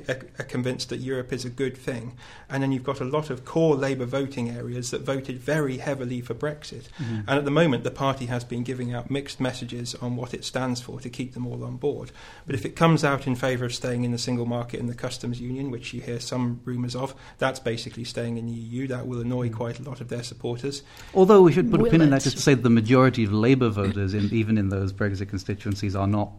[0.07, 2.17] are convinced that Europe is a good thing.
[2.49, 6.21] And then you've got a lot of core Labour voting areas that voted very heavily
[6.21, 6.89] for Brexit.
[6.97, 7.21] Mm-hmm.
[7.27, 10.43] And at the moment, the party has been giving out mixed messages on what it
[10.43, 12.11] stands for to keep them all on board.
[12.45, 14.95] But if it comes out in favour of staying in the single market and the
[14.95, 18.87] customs union, which you hear some rumours of, that's basically staying in the EU.
[18.87, 19.57] That will annoy mm-hmm.
[19.57, 20.83] quite a lot of their supporters.
[21.13, 23.23] Although we should put will a pin in that just to say that the majority
[23.23, 26.31] of Labour voters, in, even in those Brexit constituencies, are not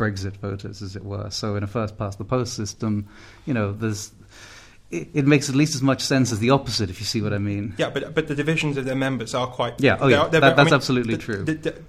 [0.00, 1.30] Brexit voters, as it were.
[1.30, 3.06] So in a first past the post system,
[3.46, 4.12] you know, there's
[4.90, 7.32] it, it, makes at least as much sense as the opposite, if you see what
[7.32, 7.74] I mean.
[7.78, 9.74] Yeah, but but the divisions of their members are quite.
[9.78, 11.44] Yeah, oh yeah, that, that's I mean, absolutely the, true.
[11.44, 11.82] The, the,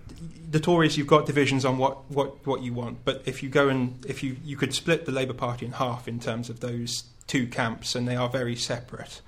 [0.51, 3.69] the, Tories, you've got divisions on what, what, what you want, but if you go
[3.69, 7.05] and if you you could split the Labour Party in half in terms of those
[7.27, 9.21] two camps, and they are very separate.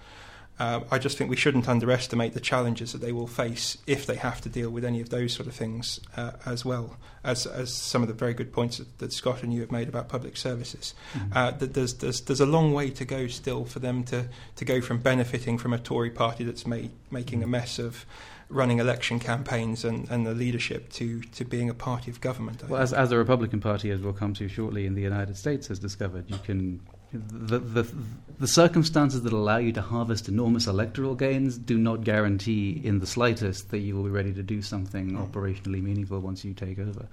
[0.59, 4.15] Uh, I just think we shouldn't underestimate the challenges that they will face if they
[4.15, 7.73] have to deal with any of those sort of things uh, as well as, as
[7.73, 10.37] some of the very good points that, that Scott and you have made about public
[10.37, 10.93] services.
[11.13, 11.37] Mm-hmm.
[11.37, 14.65] Uh, that there's, there's, there's a long way to go still for them to, to
[14.65, 18.05] go from benefiting from a Tory party that's made, making a mess of
[18.49, 22.63] running election campaigns and, and the leadership to, to being a party of government.
[22.63, 25.35] I well, as, as the Republican Party, as we'll come to shortly in the United
[25.35, 26.79] States, has discovered, you can
[27.13, 27.95] the, the,
[28.39, 33.05] the, circumstances that allow you to harvest enormous electoral gains do not guarantee in the
[33.05, 37.07] slightest that you will be ready to do something operationally meaningful once you take over.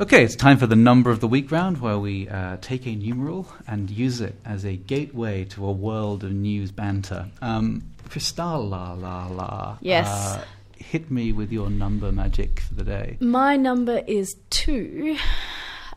[0.00, 2.94] Okay, it's time for the number of the week round where we uh, take a
[2.94, 7.26] numeral and use it as a gateway to a world of news banter.
[7.40, 9.78] Um, Crystal, la la la.
[9.80, 10.08] Yes.
[10.08, 10.44] Uh,
[10.90, 13.16] hit me with your number magic for the day.
[13.20, 15.16] My number is two,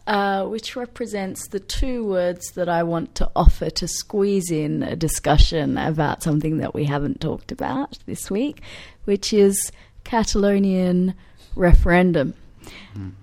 [0.08, 4.96] uh, which represents the two words that I want to offer to squeeze in a
[4.96, 8.62] discussion about something that we haven't talked about this week,
[9.06, 9.72] which is
[10.04, 11.14] Catalonian
[11.56, 12.34] referendum.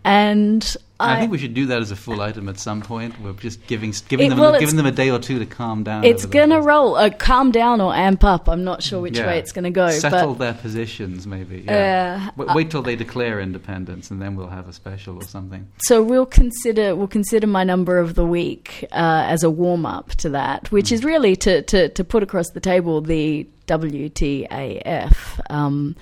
[0.04, 3.20] And I, I, think we should do that as a full item at some point.
[3.20, 5.82] We're just giving giving It- them well, giving them a day or two to calm
[5.82, 6.04] down.
[6.04, 6.94] it's going to roll.
[6.94, 8.48] Uh, calm down or amp up.
[8.48, 9.26] I'm not sure which Yeah.
[9.26, 9.90] way it's going to go.
[9.90, 11.64] Settle but their positions, maybe.
[11.66, 12.28] Yeah.
[12.28, 15.66] Uh, Wait, wait till they declare independence, and then we'll have a special or something.
[15.78, 20.10] so we'll consider we'll consider my number of the week uh, as a warm up
[20.10, 25.96] to that, which is really to, to, to put across the table the WTAF um,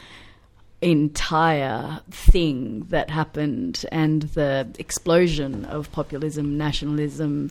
[0.83, 7.51] entire thing that happened and the explosion of populism, nationalism.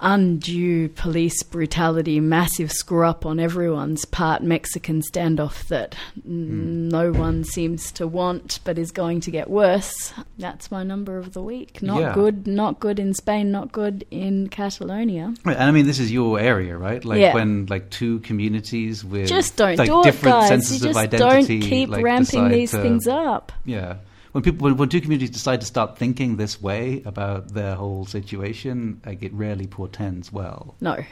[0.00, 6.88] Undue police brutality, massive screw up on everyone's part, Mexican standoff that n- hmm.
[6.88, 10.12] no one seems to want but is going to get worse.
[10.38, 11.82] That's my number of the week.
[11.82, 12.14] Not Yeah.
[12.14, 15.32] good, not good in Spain, not good in Catalonia.
[15.44, 17.02] Right, and I mean, this is your area, right?
[17.04, 17.34] Like Yeah.
[17.34, 20.48] when like two communities with Just don't like do it, guys.
[20.48, 23.50] senses You of just don't keep like, ramping these to- things up.
[23.64, 23.96] Yeah,
[24.36, 29.00] when people when, two communities decide to start thinking this way about their whole situation,
[29.06, 30.74] like it rarely portends well.
[30.82, 31.02] No.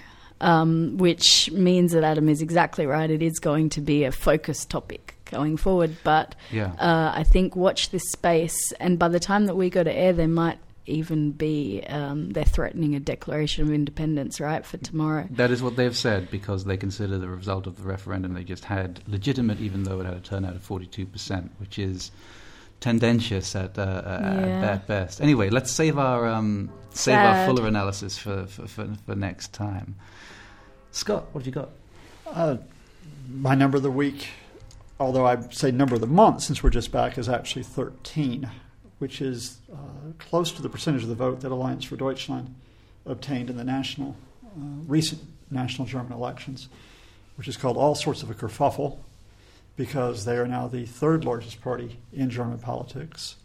[0.42, 3.08] Um, which means that Adam is exactly right.
[3.08, 5.96] It is going to be a focus topic going forward.
[6.04, 6.72] But Yeah.
[6.78, 10.12] uh, I think watch this space, and by the time that we go to air,
[10.12, 15.26] there might even be um, they're threatening a declaration of independence, right, for tomorrow.
[15.30, 18.66] That is what they've said because they consider the result of the referendum they just
[18.66, 22.10] had legitimate, even though it had a turnout of 42%, which is
[22.80, 24.72] tendentious at, uh, uh, Yeah.
[24.72, 25.20] at best.
[25.20, 29.96] Anyway, let's save our um, save our fuller analysis for, for, for, for next time.
[30.92, 31.70] Scott, what have you got?
[32.26, 32.56] Uh,
[33.28, 34.28] my number of the week,
[35.00, 38.48] although I say number of the month since we're just back, is actually 13,
[38.98, 39.76] which is uh,
[40.18, 42.54] close to the percentage of the vote that Alliance for Deutschland
[43.06, 44.48] obtained in the national, uh,
[44.86, 45.20] recent
[45.50, 46.68] national German elections,
[47.36, 48.98] which is called all sorts of a kerfuffle
[49.76, 53.36] because they are now the third largest party in German politics.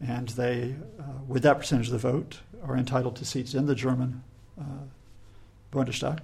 [0.00, 3.74] And they, uh, with that percentage of the vote, are entitled to seats in the
[3.74, 4.22] German
[4.58, 4.64] uh,
[5.72, 6.20] Bundestag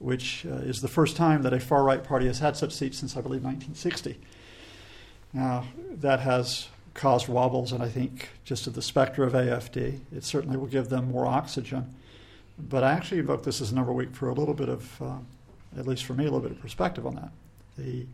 [0.00, 2.98] which uh, is the first time that a far right party has had such seats
[2.98, 4.18] since, I believe, 1960.
[5.32, 10.24] Now, that has caused wobbles, and I think just at the specter of AFD, it
[10.24, 11.94] certainly will give them more oxygen.
[12.58, 15.18] But I actually invoke this as a number week for a little bit of, uh,
[15.78, 17.30] at least for me, a little bit of perspective on that.
[17.76, 18.06] The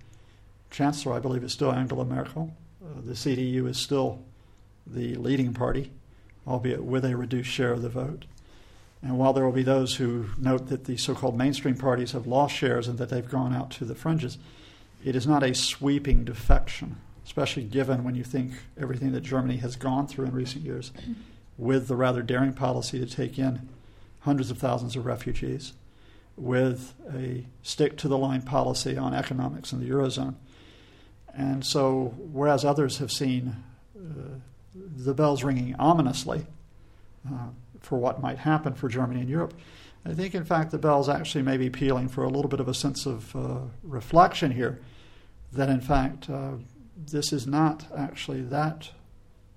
[0.71, 2.55] chancellor, I believe, is still Angela Merkel.
[2.85, 4.23] Uh, the CDU is still
[4.87, 5.93] the leading party,
[6.47, 8.25] albeit with a reduced share of the vote.
[9.03, 12.27] And while there will be those who note that the so called mainstream parties have
[12.27, 14.39] lost shares and that they've gone out to the fringes,
[15.05, 19.77] it is not a sweeping defection, especially given when you think everything that Germany has
[19.77, 20.93] gone through in recent years
[21.59, 23.69] with the rather daring policy to take in
[24.21, 25.73] hundreds of thousands of refugees,
[26.37, 30.35] with a stick to the line policy on economics in the Eurozone.
[31.37, 33.57] And so, whereas others have seen
[33.97, 34.39] uh,
[34.75, 36.47] the bells ringing ominously,
[37.29, 37.49] uh,
[37.81, 39.55] for what might happen for Germany and Europe.
[40.05, 42.69] I think, in fact, the bells actually may be pealing for a little bit of
[42.69, 44.81] a sense of uh, reflection here
[45.53, 46.53] that, in fact, uh,
[46.97, 48.91] this is not actually that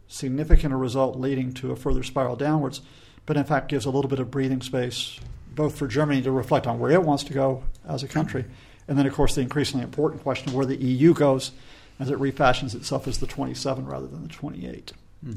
[0.07, 2.81] significant a result leading to a further spiral downwards,
[3.25, 5.19] but in fact gives a little bit of breathing space
[5.53, 8.45] both for Germany to reflect on where it wants to go as a country,
[8.89, 11.51] and then, of course, the increasingly important question of where the EU goes
[11.99, 14.93] as it refashions itself as the 27 rather than the 28.
[15.23, 15.33] Hmm.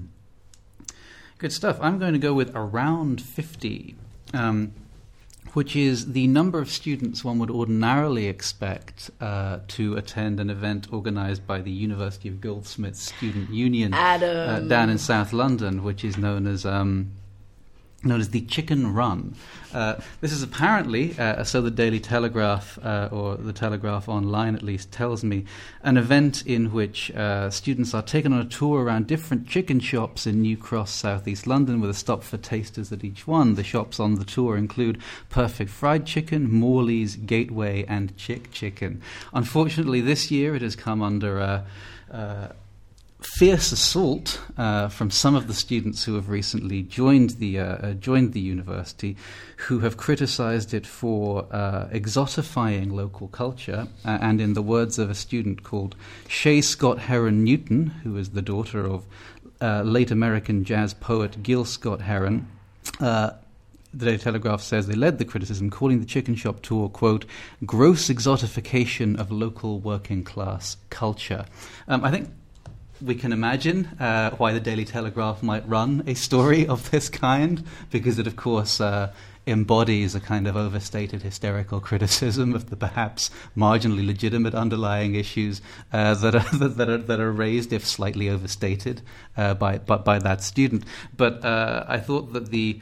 [1.36, 1.78] Good stuff.
[1.82, 3.94] I'm going to go with around 50,
[4.32, 4.72] um,
[5.52, 10.90] which is the number of students one would ordinarily expect uh, to attend an event
[10.90, 16.16] organised by the University of Goldsmiths Student Union uh, down in South London, which is
[16.16, 16.64] known as.
[16.64, 17.12] Um,
[18.04, 19.36] Known as the Chicken Run.
[19.72, 24.62] Uh, this is apparently, uh, so the Daily Telegraph, uh, or the Telegraph Online at
[24.64, 25.44] least, tells me,
[25.84, 30.26] an event in which uh, students are taken on a tour around different chicken shops
[30.26, 33.54] in New Cross, southeast London, with a stop for tasters at each one.
[33.54, 35.00] The shops on the tour include
[35.30, 39.00] Perfect Fried Chicken, Morley's, Gateway, and Chick Chicken.
[39.32, 41.40] Unfortunately, this year it has come under.
[41.40, 41.64] Uh,
[42.12, 42.48] uh,
[43.22, 47.92] fierce assault uh, from some of the students who have recently joined the uh, uh,
[47.94, 49.16] joined the university,
[49.56, 55.10] who have criticised it for uh, exotifying local culture, uh, and in the words of
[55.10, 55.94] a student called
[56.28, 59.04] Shay Scott Heron Newton, who is the daughter of
[59.60, 62.48] uh, late American jazz poet Gil Scott Heron.
[63.94, 67.26] The Daily Telegraph says they led the criticism, calling the chicken shop tour, quote,
[67.66, 71.44] gross exotification of local working class culture.
[71.88, 72.30] Um, I think
[73.04, 77.64] we can imagine uh, why the Daily Telegraph might run a story of this kind,
[77.90, 79.12] because it, of course, uh,
[79.46, 85.60] embodies a kind of overstated hysterical criticism of the perhaps marginally legitimate underlying issues
[85.92, 89.02] uh, that, are, that, are, that are raised, if slightly overstated,
[89.36, 90.84] uh, by, by, by, that student.
[91.16, 92.80] But uh, I thought that the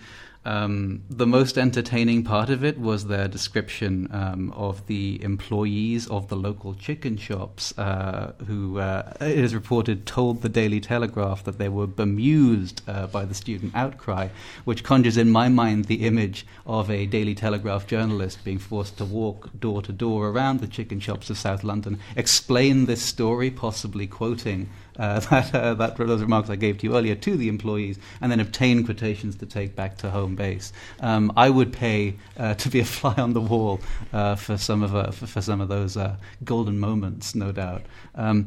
[0.50, 6.28] um, the most entertaining part of it was their description um, of the employees of
[6.28, 11.58] the local chicken shops, uh, who uh, it is reported told the Daily Telegraph that
[11.58, 14.28] they were bemused uh, by the student outcry,
[14.64, 19.04] which conjures in my mind the image of a Daily Telegraph journalist being forced to
[19.04, 24.08] walk door to door around the chicken shops of South London, explain this story, possibly
[24.08, 24.68] quoting
[25.00, 28.30] uh, that, uh, that those remarks I gave to you earlier to the employees, and
[28.30, 30.72] then obtain quotations to take back to home base.
[31.00, 33.80] Um, I would pay uh, to be a fly on the wall
[34.12, 37.82] uh, for some of uh, for, for, some of those uh, golden moments, no doubt.
[38.14, 38.46] Um,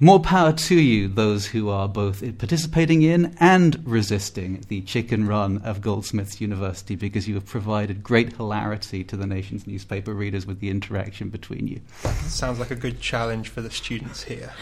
[0.00, 5.58] more power to you, those who are both participating in and resisting the chicken run
[5.58, 10.60] of Goldsmiths University, because you have provided great hilarity to the nation's newspaper readers with
[10.60, 11.80] the interaction between you.
[12.26, 14.52] Sounds like a good challenge for the students here.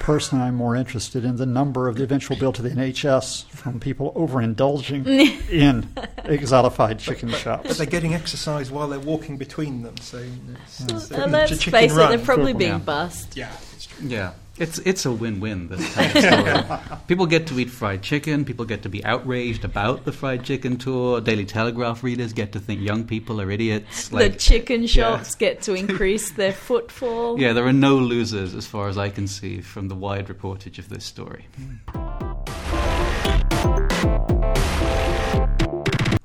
[0.00, 3.78] Personally, I'm more interested in the number of the eventual bill to the NHS from
[3.78, 5.06] people overindulging
[5.50, 5.82] in
[6.24, 7.68] exotified chicken but, shops.
[7.68, 10.18] But they're getting exercise while they're walking between them, so.
[10.18, 12.78] It's, it's, well, let's face it, they're probably being yeah.
[12.78, 13.36] bussed.
[13.36, 14.08] Yeah, it's true.
[14.08, 14.32] Yeah.
[14.56, 15.68] It's it's a win-win.
[15.68, 16.98] This kind of story.
[17.08, 18.44] people get to eat fried chicken.
[18.44, 21.20] People get to be outraged about the fried chicken tour.
[21.20, 24.12] Daily Telegraph readers get to think young people are idiots.
[24.12, 25.38] Like, the chicken shops yeah.
[25.38, 27.40] get to increase their footfall.
[27.40, 30.78] Yeah, there are no losers as far as I can see from the wide reportage
[30.78, 31.46] of this story.
[31.56, 31.74] Hmm.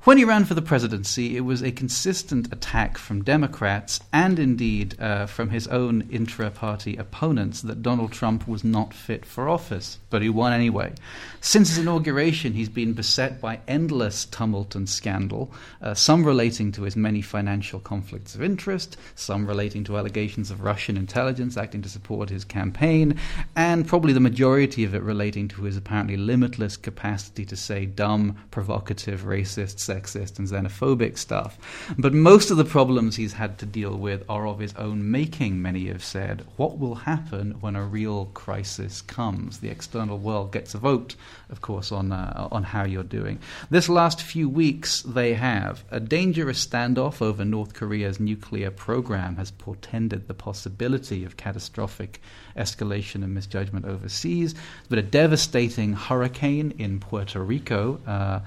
[0.04, 4.98] When he ran for the presidency, it was a consistent attack from Democrats and indeed
[4.98, 9.98] uh, from his own intra party opponents that Donald Trump was not fit for office,
[10.08, 10.94] but he won anyway.
[11.42, 16.84] Since his inauguration, he's been beset by endless tumult and scandal, uh, some relating to
[16.84, 21.90] his many financial conflicts of interest, some relating to allegations of Russian intelligence acting to
[21.90, 23.18] support his campaign,
[23.54, 28.38] and probably the majority of it relating to his apparently limitless capacity to say dumb,
[28.50, 31.58] provocative, racist, sexist and xenophobic stuff.
[31.98, 35.60] But most of the problems he's had to deal with are of his own making,
[35.60, 36.44] many have said.
[36.56, 39.58] What will happen when a real crisis comes?
[39.58, 41.16] The external world gets a vote,
[41.48, 43.38] of course, on, uh, on how you're doing.
[43.70, 45.84] This last few weeks, they have.
[45.90, 52.20] A dangerous standoff over North Korea's nuclear program has portended the possibility of catastrophic
[52.56, 54.54] escalation and misjudgment overseas.
[54.88, 58.00] But a devastating hurricane in Puerto Rico.
[58.06, 58.40] Uh,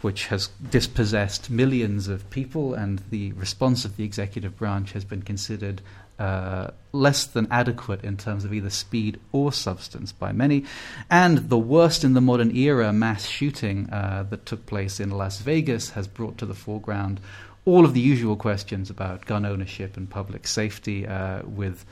[0.00, 5.22] which has dispossessed millions of people, and the response of the executive branch has been
[5.22, 5.80] considered
[6.18, 10.64] uh, less than adequate in terms of either speed or substance by many.
[11.10, 15.40] And the worst in the modern era mass shooting uh, that took place in Las
[15.40, 17.20] Vegas has brought to the foreground
[17.66, 21.84] all of the usual questions about gun ownership and public safety uh, with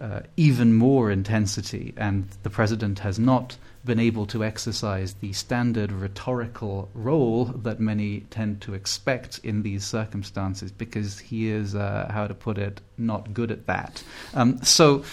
[0.00, 1.92] uh, even more intensity.
[1.96, 3.56] And the president has not
[3.86, 9.84] been able to exercise the standard rhetorical role that many tend to expect in these
[9.84, 14.02] circumstances because he is, uh, how to put it, not good at that.
[14.34, 15.04] Um, so,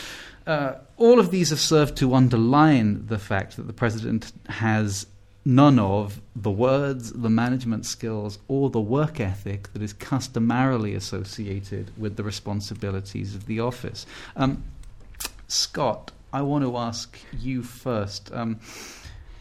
[0.46, 5.06] uh, all of these have served to underline the fact that the president has
[5.46, 11.92] none of the words, the management skills, or the work ethic that is customarily associated
[11.98, 14.06] with the responsibilities of the office.
[14.36, 14.64] Um,
[15.48, 18.32] Scott, I want to ask you first.
[18.34, 18.60] Um,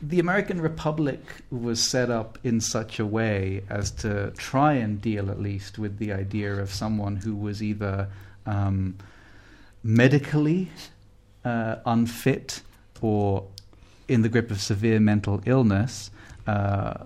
[0.02, 1.20] the American Republic
[1.50, 5.96] was set up in such a way as to try and deal, at least, with
[5.96, 8.08] the idea of someone who was either
[8.44, 8.98] um,
[9.82, 10.68] medically
[11.46, 12.60] uh, unfit
[13.00, 13.46] or
[14.06, 16.10] in the grip of severe mental illness.
[16.46, 17.04] Uh,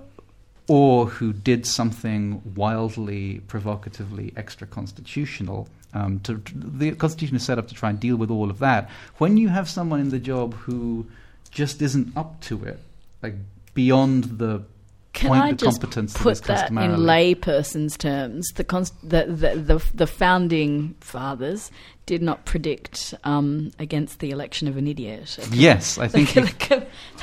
[0.68, 7.68] or who did something wildly, provocatively extra constitutional um, to, the Constitution is set up
[7.68, 8.90] to try and deal with all of that.
[9.18, 11.06] When you have someone in the job who
[11.50, 12.78] just isn't up to it,
[13.22, 13.34] like
[13.74, 14.62] beyond the
[15.12, 18.46] can point I the just competence put that, in layperson's terms?
[18.54, 21.70] The, const- the, the, the, the, founding fathers
[22.06, 25.36] did not predict um, against the election of an idiot.
[25.38, 25.56] Okay?
[25.56, 26.32] Yes, I think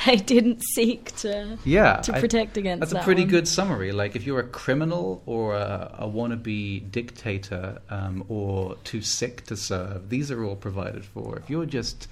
[0.06, 2.80] they didn't seek to yeah, to protect I, against.
[2.80, 3.30] That's that a pretty one.
[3.30, 3.92] good summary.
[3.92, 9.56] Like if you're a criminal or a, a wannabe dictator um, or too sick to
[9.56, 11.38] serve, these are all provided for.
[11.38, 12.08] If you're just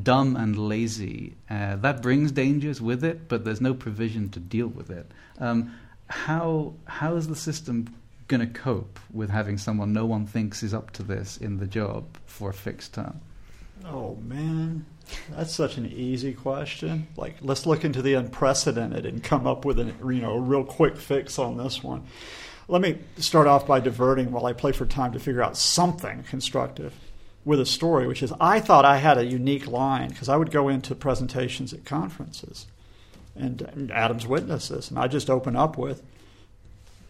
[0.00, 1.36] dumb and lazy.
[1.50, 5.10] Uh, that brings dangers with it, but there's no provision to deal with it.
[5.38, 5.74] Um,
[6.08, 7.94] how how is the system
[8.28, 11.66] going to cope with having someone no one thinks is up to this in the
[11.66, 13.20] job for a fixed term?
[13.86, 14.84] Oh man,
[15.30, 17.08] that's such an easy question.
[17.16, 20.64] Like, let's look into the unprecedented and come up with an you know a real
[20.64, 22.04] quick fix on this one.
[22.68, 26.24] Let me start off by diverting while I play for time to figure out something
[26.24, 26.92] constructive
[27.44, 30.50] with a story, which is I thought I had a unique line because I would
[30.50, 32.66] go into presentations at conferences,
[33.34, 36.02] and Adam's witnesses, and I just open up with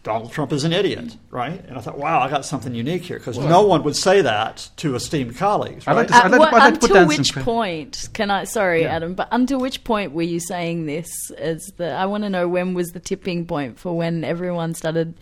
[0.09, 1.63] Donald Trump is an idiot, right?
[1.67, 4.21] And I thought, wow, I got something unique here because well, no one would say
[4.21, 5.85] that to esteemed colleagues.
[5.85, 5.93] Right?
[5.93, 8.45] I'd like to, uh, I'd like, I'd until which point can I?
[8.45, 8.95] Sorry, yeah.
[8.95, 11.29] Adam, but until which point were you saying this?
[11.37, 15.13] As the I want to know when was the tipping point for when everyone started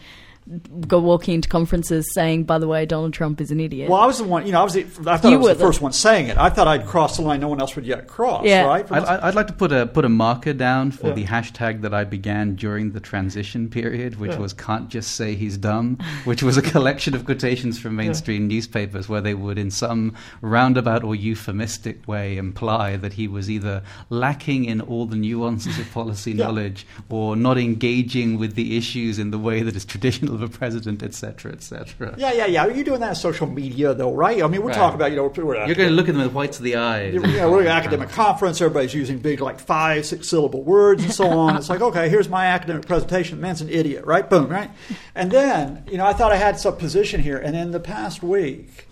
[0.87, 4.05] go walking into conferences saying, "By the way, Donald Trump is an idiot." Well, I
[4.05, 4.45] was the one.
[4.45, 4.73] You know, I was.
[4.73, 6.37] The, I thought you I was the, the, first one saying it.
[6.37, 8.45] I thought I'd crossed the line no one else would yet cross.
[8.45, 8.65] Yeah.
[8.65, 8.89] Right.
[8.91, 11.13] I'd, I'd, like to put a put a marker down for yeah.
[11.13, 14.39] the hashtag that I began during the transition period, which yeah.
[14.39, 18.55] was "Can't just say he's dumb," which was a collection of quotations from mainstream yeah.
[18.55, 23.83] newspapers where they would, in some roundabout or euphemistic way, imply that he was either
[24.09, 29.31] lacking in all the nuances of policy knowledge or not engaging with the issues in
[29.31, 32.15] the way that is traditional of a president, etc., etc.
[32.17, 32.67] Yeah, yeah, yeah.
[32.67, 34.41] You're doing that on social media, though, right?
[34.41, 34.75] I mean, we're right.
[34.75, 36.75] talking about you know we're, you're going to look at them with whites of the
[36.75, 37.13] eyes.
[37.13, 38.61] You know, we're at an academic conference.
[38.61, 41.55] Everybody's using big like five, six syllable words and so on.
[41.55, 43.41] it's like okay, here's my academic presentation.
[43.41, 44.29] man's an idiot, right?
[44.29, 44.71] Boom, right?
[45.15, 48.21] And then you know I thought I had some position here, and in the past
[48.23, 48.87] week,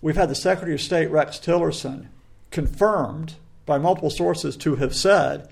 [0.00, 2.08] we've had the Secretary of State Rex Tillerson
[2.50, 3.34] confirmed
[3.66, 5.48] by multiple sources to have said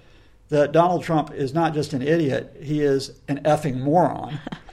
[0.49, 4.39] that Donald Trump is not just an idiot, he is an effing moron.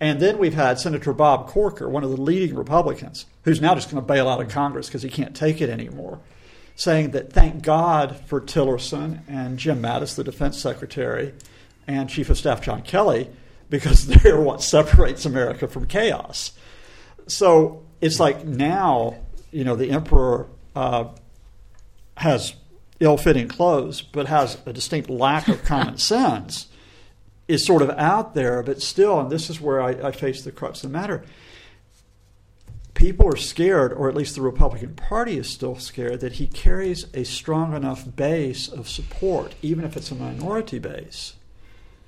[0.00, 3.90] And then we've had Senator Bob Corker, one of the leading Republicans, who's now just
[3.90, 6.20] going to bail out of Congress because he can't take it anymore,
[6.74, 11.34] saying that thank God for Tillerson and Jim Mattis, the defense secretary,
[11.86, 13.28] and Chief of Staff John Kelly,
[13.68, 16.52] because they're what separates America from chaos.
[17.26, 19.16] So it's like now,
[19.50, 21.08] you know, the emperor uh,
[22.16, 22.54] has
[23.00, 26.69] ill fitting clothes, but has a distinct lack of common sense
[27.50, 30.52] is sort of out there, but still, and this is where I, I face the
[30.52, 31.24] crux of the matter.
[32.94, 37.06] People are scared, or at least the Republican Party is still scared, that he carries
[37.12, 41.34] a strong enough base of support, even if it's a minority base,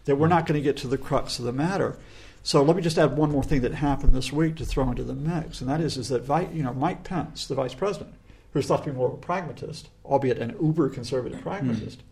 [0.04, 1.98] that we're not going to get to the crux of the matter.
[2.44, 5.04] So let me just add one more thing that happened this week to throw into
[5.04, 8.14] the mix, and that is, is that you know Mike Pence, the vice president,
[8.52, 11.98] who's thought to be more of a pragmatist, albeit an uber conservative pragmatist.
[11.98, 12.02] Mm.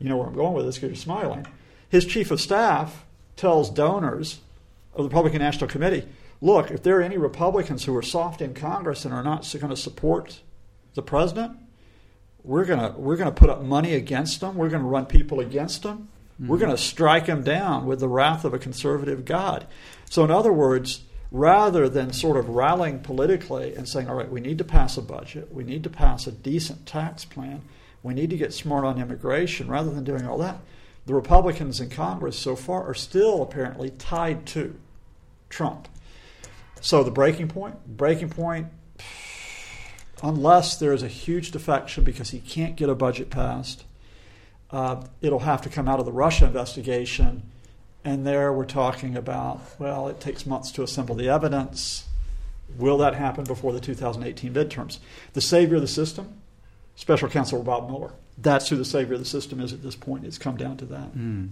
[0.00, 1.46] You know where I'm going with this because you're smiling
[1.88, 3.04] his chief of staff
[3.36, 4.40] tells donors
[4.94, 6.06] of the Republican National Committee,
[6.40, 9.70] look, if there are any Republicans who are soft in Congress and are not going
[9.70, 10.40] to support
[10.94, 11.56] the president,
[12.42, 14.56] we're going to we're going to put up money against them.
[14.56, 16.08] We're going to run people against them.
[16.34, 16.48] Mm-hmm.
[16.48, 19.66] We're going to strike them down with the wrath of a conservative God.
[20.08, 24.40] So, in other words, rather than sort of rallying politically and saying, all right, we
[24.40, 27.62] need to pass a budget, we need to pass a decent tax plan,
[28.02, 30.58] we need to get smart on immigration, rather than doing all that,
[31.06, 34.78] the Republicans in Congress so far are still apparently tied to
[35.48, 35.88] Trump.
[36.80, 38.66] So the breaking point, breaking point,
[40.22, 43.84] unless there is a huge defection because he can't get a budget passed,
[44.70, 47.50] uh, it'll have to come out of the Russia investigation.
[48.04, 52.06] And there we're talking about, well, it takes months to assemble the evidence.
[52.76, 54.98] Will that happen before the 2018 midterms?
[55.34, 56.40] The savior of the system,
[56.96, 60.24] Special Counsel Bob Mueller that's who the savior of the system is at this point.
[60.24, 61.16] It's come down to that.
[61.16, 61.50] Mm.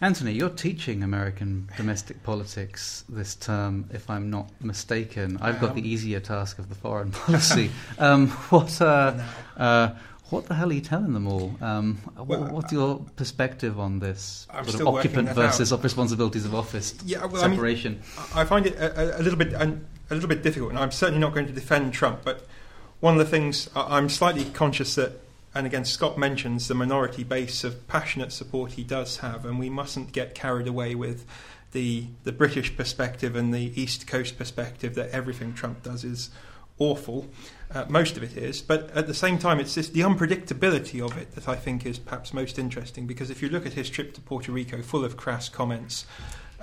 [0.00, 5.38] Anthony, you're teaching American domestic politics this term, if I'm not mistaken.
[5.40, 7.70] I've got the easier task of the foreign policy.
[7.98, 9.14] um, what, uh,
[9.56, 9.90] uh,
[10.28, 11.54] what the hell are you telling them all?
[11.62, 15.82] Um, well, what's your perspective on this I'm sort of occupant versus out.
[15.82, 18.02] responsibilities of office yeah, well, separation?
[18.18, 19.78] I, mean, I, find it a, a little bit a,
[20.10, 22.20] a little bit difficult, and I'm certainly not going to defend Trump.
[22.22, 22.46] But
[23.00, 25.20] one of the things I'm slightly conscious that
[25.56, 29.70] and again, Scott mentions the minority base of passionate support he does have, and we
[29.70, 31.24] mustn't get carried away with
[31.72, 36.28] the the British perspective and the East Coast perspective that everything Trump does is
[36.78, 37.28] awful.
[37.72, 41.16] Uh, most of it is, but at the same time, it's just the unpredictability of
[41.16, 43.06] it that I think is perhaps most interesting.
[43.06, 46.06] Because if you look at his trip to Puerto Rico, full of crass comments.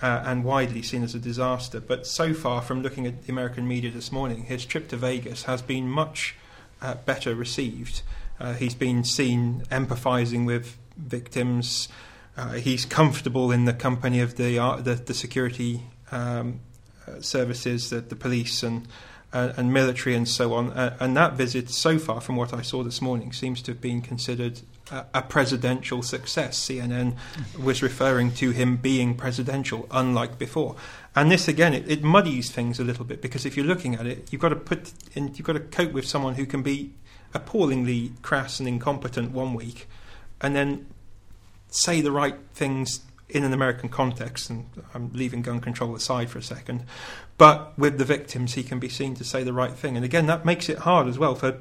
[0.01, 1.79] Uh, and widely seen as a disaster.
[1.79, 5.43] But so far, from looking at the American media this morning, his trip to Vegas
[5.43, 6.35] has been much
[6.81, 8.01] uh, better received.
[8.39, 11.87] Uh, he's been seen empathising with victims.
[12.35, 15.81] Uh, he's comfortable in the company of the uh, the, the, security
[16.11, 16.59] um,
[17.07, 18.87] uh, services, the, the, police and
[19.33, 20.71] uh, and military and so on.
[20.71, 23.81] Uh, and that visit, so far from what I saw this morning, seems to have
[23.81, 24.61] been considered
[24.91, 26.59] a, presidential success.
[26.59, 27.15] CNN
[27.59, 30.75] was referring to him being presidential, unlike before.
[31.15, 34.05] And this again, it, it muddies things a little bit because if you're looking at
[34.05, 36.93] it, you've got to put in, you've got to cope with someone who can be
[37.33, 39.87] appallingly crass and incompetent one week,
[40.41, 40.85] and then
[41.69, 46.37] say the right things in an American context, and I'm leaving gun control aside for
[46.37, 46.83] a second,
[47.37, 49.95] but with the victims, he can be seen to say the right thing.
[49.95, 51.57] And again, that makes it hard as well for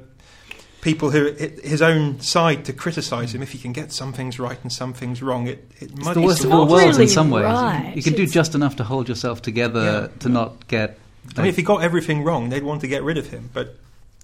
[0.81, 1.31] people who
[1.63, 3.41] his own side to criticise him.
[3.41, 6.21] If he can get some things right and some things wrong, it, it it's the
[6.21, 7.45] worst of all worlds really in some ways.
[7.45, 7.93] right.
[7.95, 10.19] You can do It's- just enough to hold yourself together Yeah.
[10.19, 10.99] to not get.
[11.37, 13.79] I mean, if he got everything wrong, they'd want to get rid of him, but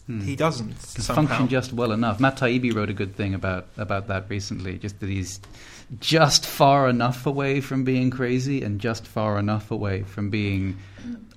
[0.09, 0.21] Hmm.
[0.21, 0.69] he doesn't.
[0.69, 1.27] can somehow.
[1.27, 2.19] function just well enough.
[2.19, 4.79] Matt Taibbi wrote a good thing about about that recently.
[4.79, 5.39] Just that he's
[5.99, 10.79] just far enough away from being crazy and just far enough away from being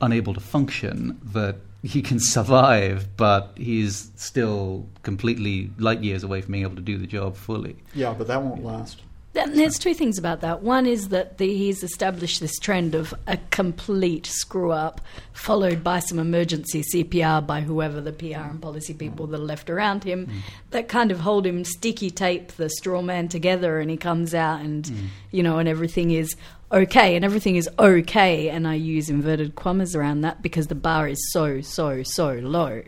[0.00, 6.52] unable to function that he can survive, but he's still completely light years away from
[6.52, 7.76] being able to do the job fully.
[7.94, 9.02] Yeah, but that won't last.
[9.34, 10.60] There's two things about that.
[10.60, 15.00] One is that the, he's established this trend of a complete screw up,
[15.32, 19.70] followed by some emergency CPR by whoever the PR and policy people that are left
[19.70, 20.40] around him, mm.
[20.70, 24.60] that kind of hold him sticky tape the straw man together, and he comes out
[24.60, 25.06] and mm.
[25.30, 26.36] you know, and everything is
[26.70, 28.50] okay, and everything is okay.
[28.50, 32.82] And I use inverted commas around that because the bar is so so so low.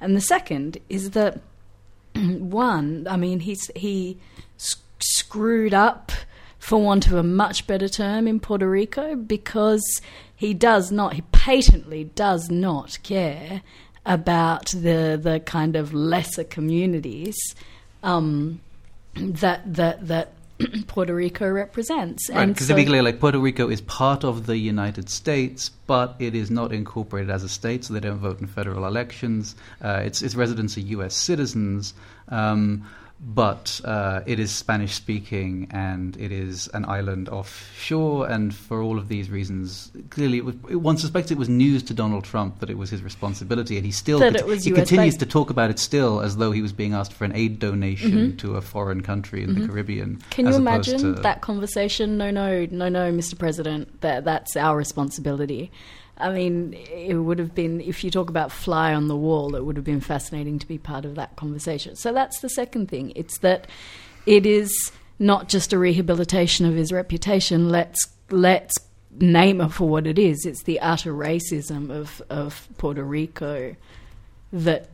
[0.00, 1.40] And the second is that
[2.14, 4.18] one, I mean, he's he
[5.04, 6.12] screwed up,
[6.58, 10.00] for want of a much better term, in Puerto Rico because
[10.34, 13.62] he does not, he patently does not care
[14.06, 17.36] about the the kind of lesser communities
[18.02, 18.60] um,
[19.14, 20.32] that that that
[20.86, 22.30] Puerto Rico represents.
[22.30, 25.70] Right, because so- to be clear, like Puerto Rico is part of the United States,
[25.86, 29.56] but it is not incorporated as a state, so they don't vote in federal elections.
[29.82, 31.14] Uh, its its residents are U.S.
[31.14, 31.94] citizens,
[32.28, 32.88] um,
[33.26, 38.28] but uh, it is Spanish speaking and it is an island offshore.
[38.28, 41.94] And for all of these reasons, clearly, it was, one suspects it was news to
[41.94, 45.26] Donald Trump that it was his responsibility, and he still That cont- he continues to
[45.26, 48.56] talk about it still as though he was being asked for an aid donation to
[48.56, 50.16] a foreign country in the Caribbean.
[50.16, 50.30] Mm-hmm.
[50.30, 52.18] Can you imagine to- that conversation?
[52.18, 53.38] No, no, no, no, Mr.
[53.38, 54.00] President.
[54.02, 55.70] That that's our responsibility.
[56.16, 59.56] I mean, it would have been if you talk about fly on the wall.
[59.56, 61.96] It would have been fascinating to be part of that conversation.
[61.96, 63.12] So that's the second thing.
[63.16, 63.66] It's that
[64.24, 67.68] it is not just a rehabilitation of his reputation.
[67.68, 67.98] Let's
[68.30, 68.74] let's
[69.18, 70.44] name it for what it is.
[70.46, 73.74] It's the utter racism of of Puerto Rico
[74.52, 74.88] that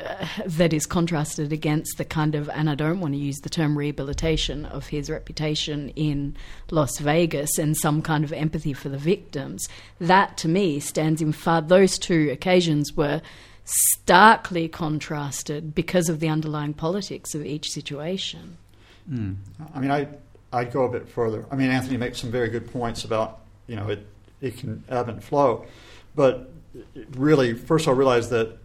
[0.00, 3.48] uh, that is contrasted against the kind of, and I don't want to use the
[3.48, 6.36] term rehabilitation of his reputation in
[6.70, 9.68] Las Vegas and some kind of empathy for the victims.
[10.00, 13.22] That to me stands in far, those two occasions were
[13.64, 18.58] starkly contrasted because of the underlying politics of each situation.
[19.10, 19.36] Mm.
[19.74, 20.08] I mean, I
[20.52, 21.46] I'd go a bit further.
[21.50, 24.06] I mean, Anthony makes some very good points about you know it
[24.40, 25.66] it can ebb and flow,
[26.14, 26.50] but
[27.12, 28.58] really, first I realized that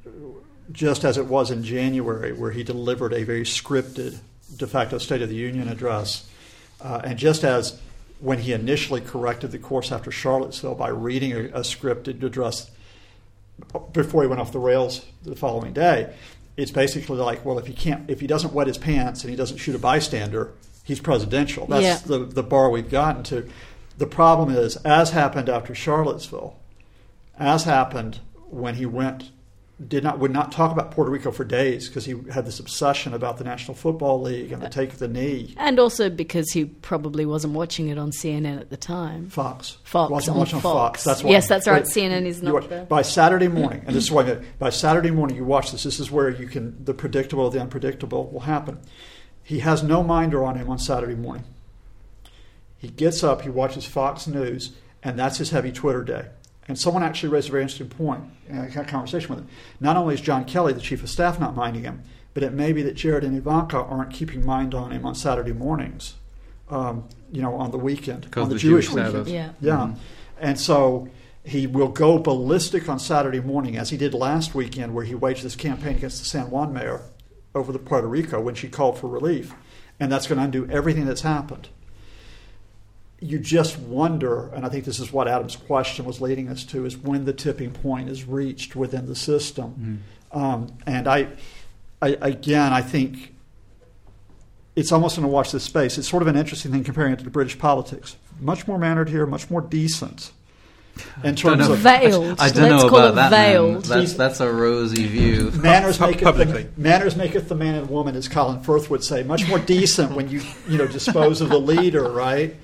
[0.72, 4.18] just as it was in January, where he delivered a very scripted
[4.56, 6.28] de facto State of the Union address,
[6.82, 7.80] uh, and just as
[8.20, 12.70] when he initially corrected the course after Charlottesville by reading a, a scripted address
[13.94, 16.14] before he went off the rails the following day,
[16.58, 19.36] it's basically like, well, if he can't, if he doesn't wet his pants and he
[19.36, 20.52] doesn't shoot a bystander,
[20.84, 21.66] he's presidential.
[21.68, 22.18] That's Yeah.
[22.18, 23.48] the the bar we've gotten to.
[23.98, 26.56] The problem is, as happened after Charlottesville,
[27.38, 29.32] as happened when he went,
[29.88, 33.14] did not would not talk about Puerto Rico for days because he had this obsession
[33.14, 35.54] about the National Football League and the take of the knee.
[35.58, 39.30] And also because he probably wasn't watching it on CNN at the time.
[39.30, 39.78] Fox.
[39.86, 41.04] Fox, Wasn't on watching Fox.
[41.06, 41.32] That's why.
[41.32, 41.84] Yes, that's right.
[41.84, 45.12] But CNN is not watch- the- By Saturday morning, and this is why by Saturday
[45.12, 45.84] morning you watch this.
[45.84, 48.80] This is where you can the predictable the unpredictable will happen.
[49.42, 51.46] He has no minder on him on Saturday morning.
[52.78, 54.72] He gets up, he watches Fox News,
[55.04, 56.28] and that's his heavy Twitter day.
[56.70, 58.24] And someone actually raised a very interesting point.
[58.48, 59.50] And I had a conversation with him.
[59.82, 62.04] Not only is John Kelly, the chief of staff, not minding him,
[62.34, 65.52] but it may be that Jared and Ivanka aren't keeping mind on him on Saturday
[65.52, 66.14] mornings.
[66.70, 69.12] Um, you know, on the weekend, Because on the, the Jewish, Jewish weekend.
[69.14, 69.28] Sabbath.
[69.28, 69.50] Yeah.
[69.60, 69.74] Yeah.
[69.78, 69.96] Mhm.
[70.40, 71.10] And so
[71.44, 75.44] he will go ballistic on Saturday morning, as he did last weekend, where he waged
[75.44, 77.02] this campaign against the San Juan mayor
[77.56, 79.56] over the Puerto Rico when she called for relief.
[80.00, 81.70] And that's going to undo everything that's happened.
[83.22, 86.86] You just wonder, and I think this is what Adam's question was leading us to,
[86.86, 90.04] is when the tipping point is reached within the system.
[90.32, 91.28] Um, and I,
[92.02, 93.34] I, again, I think
[94.76, 95.98] it's almost going to watch this space.
[95.98, 98.16] It's sort of an interesting thing comparing it to the British politics.
[98.40, 100.32] Much more mannered here, much more decent.
[101.24, 101.74] in terms know.
[101.74, 102.40] of Veiled.
[102.40, 103.32] I don't Let's know call about it that.
[103.32, 103.52] man.
[103.52, 103.86] veiled.
[103.86, 105.52] That's that's a rosy view.
[105.56, 106.64] manners Pu- maketh publicly.
[106.64, 109.24] the, manners maketh the man and woman, as Colin Firth would say.
[109.24, 112.56] Much more decent when you you know dispose of the leader, right?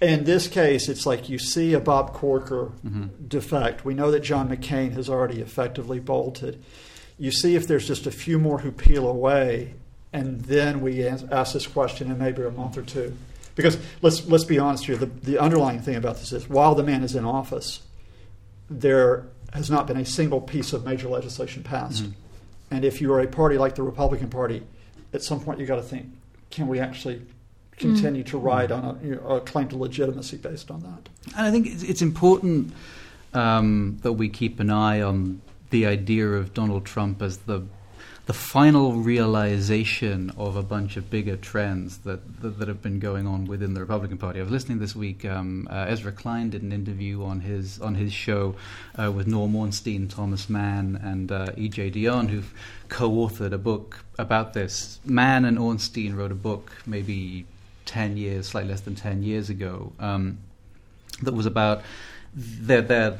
[0.00, 3.26] In this case, it's like you see a Bob Corker mm-hmm.
[3.28, 3.84] defect.
[3.84, 6.62] We know that John McCain has already effectively bolted.
[7.18, 9.74] You see if there's just a few more who peel away,
[10.12, 13.16] and then we ask this question in maybe a month or two.
[13.54, 16.82] Because let's let's be honest here, the, the underlying thing about this is while the
[16.82, 17.80] man is in office,
[18.68, 22.02] there has not been a single piece of major legislation passed.
[22.02, 22.12] Mm-hmm.
[22.70, 24.62] And if you are a party like the Republican Party,
[25.14, 26.08] at some point you got to think:
[26.50, 27.22] Can we actually
[27.76, 31.08] continue to ride on a, you know, a claim to legitimacy based on that?
[31.36, 32.72] And I think it's, it's important
[33.34, 37.64] um, that we keep an eye on the idea of Donald Trump as the
[38.26, 43.24] the final realization of a bunch of bigger trends that, that, that have been going
[43.24, 44.40] on within the Republican Party.
[44.40, 45.24] I was listening this week.
[45.24, 48.56] Um, uh, Ezra Klein did an interview on his on his show
[49.00, 51.92] uh, with Norm Ornstein, Thomas Mann, and uh, E.J.
[51.92, 52.52] Dionne, who've
[52.88, 54.98] co-authored a book about this.
[55.04, 57.46] Mann and Ornstein wrote a book maybe
[57.86, 60.38] ten years, slightly less than ten years ago, um,
[61.22, 61.82] that was about
[62.34, 63.18] their their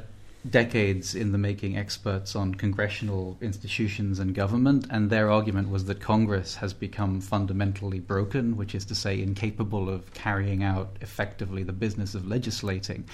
[0.50, 6.00] decades in the making experts on congressional institutions and government, and their argument was that
[6.00, 11.72] Congress has become fundamentally broken, which is to say, incapable of carrying out effectively the
[11.72, 13.04] business of legislating.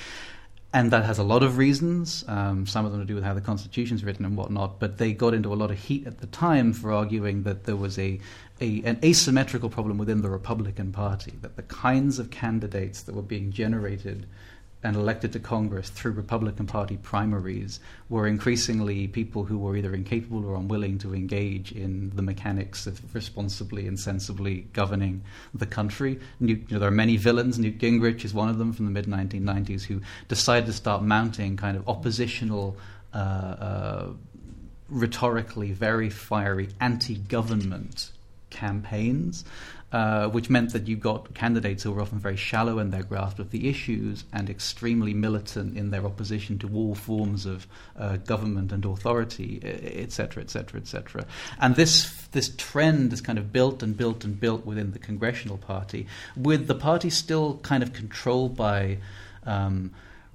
[0.75, 3.35] And that has a lot of reasons, um, some of them to do with how
[3.35, 6.27] the Constitution's written and whatnot, but they got into a lot of heat at the
[6.29, 8.19] time for arguing that there was a,
[8.59, 13.21] a an asymmetrical problem within the Republican Party, that the kinds of candidates that were
[13.21, 14.27] being generated
[14.83, 17.79] and elected to Congress through Republican Party primaries
[18.09, 23.15] were increasingly people who were either incapable or unwilling to engage in the mechanics of
[23.15, 25.23] responsibly and sensibly governing
[25.55, 26.19] the country.
[26.41, 27.59] Newt, you know, there are many villains.
[27.59, 31.57] Newt Gingrich is one of them from the mid 1990s who decided to start mounting
[31.57, 32.77] kind of oppositional.
[33.15, 34.07] Uh, uh,
[34.89, 38.11] rhetorically very fiery anti-government
[38.51, 39.45] campaigns,
[39.93, 43.39] uh, which meant that you got candidates who were often very shallow in their grasp
[43.39, 47.67] of the issues and extremely militant in their opposition to all forms of
[47.99, 51.27] uh, government and authority, etc., etc., etc.
[51.61, 55.59] And this this trend is kind of built and built and built within the congressional
[55.59, 58.99] party, with the party still kind of controlled by.
[59.45, 59.93] Um,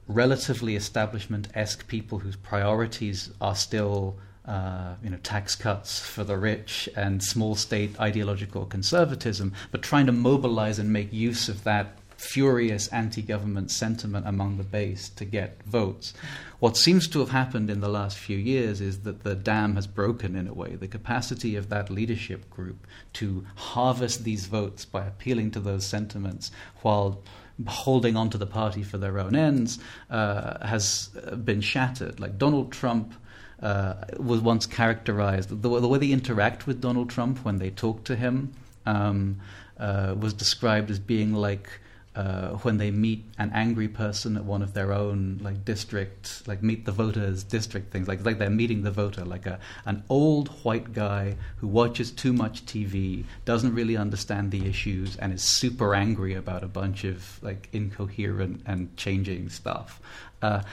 [0.10, 4.16] relatively establishment-esque people whose priorities are still
[4.48, 10.06] uh, you know, tax cuts for the rich and small state ideological conservatism, but trying
[10.06, 15.26] to mobilize and make use of that furious anti government sentiment among the base to
[15.26, 16.14] get votes.
[16.60, 19.86] What seems to have happened in the last few years is that the dam has
[19.86, 20.76] broken in a way.
[20.76, 26.52] The capacity of that leadership group to harvest these votes by appealing to those sentiments
[26.82, 27.22] while
[27.68, 29.80] holding on to the party for their own ends
[30.10, 31.10] uh, has
[31.43, 32.20] been shattered.
[32.20, 33.14] Like Donald Trump
[33.62, 38.03] uh, was once characterized, the, the, way they interact with Donald Trump when they talk
[38.03, 38.53] to him
[38.86, 39.39] um,
[39.80, 41.70] uh, was described as being like
[42.18, 46.64] uh, when they meet an angry person at one of their own like district, like
[46.64, 50.47] meet the voters district things, like like they're meeting the voter, like a an old
[50.64, 55.93] white guy who watches too much TV, doesn't really understand the issues, and is super
[55.93, 60.01] angry about a bunch of like incoherent and changing stuff,
[60.41, 60.64] uh,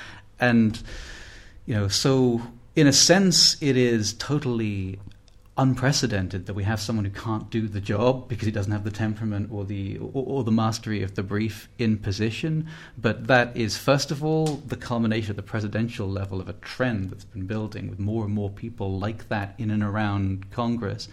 [0.40, 0.82] and
[1.66, 2.40] you know so
[2.76, 4.98] in a sense, it is totally
[5.56, 8.90] unprecedented that we have someone who can't do the job because he doesn't have the
[8.90, 12.66] temperament or the or, or, the mastery of the brief in position.
[12.98, 17.10] But that is first of all the culmination at the presidential level of a trend
[17.10, 21.08] that's been building with more and more people like that in and around Congress.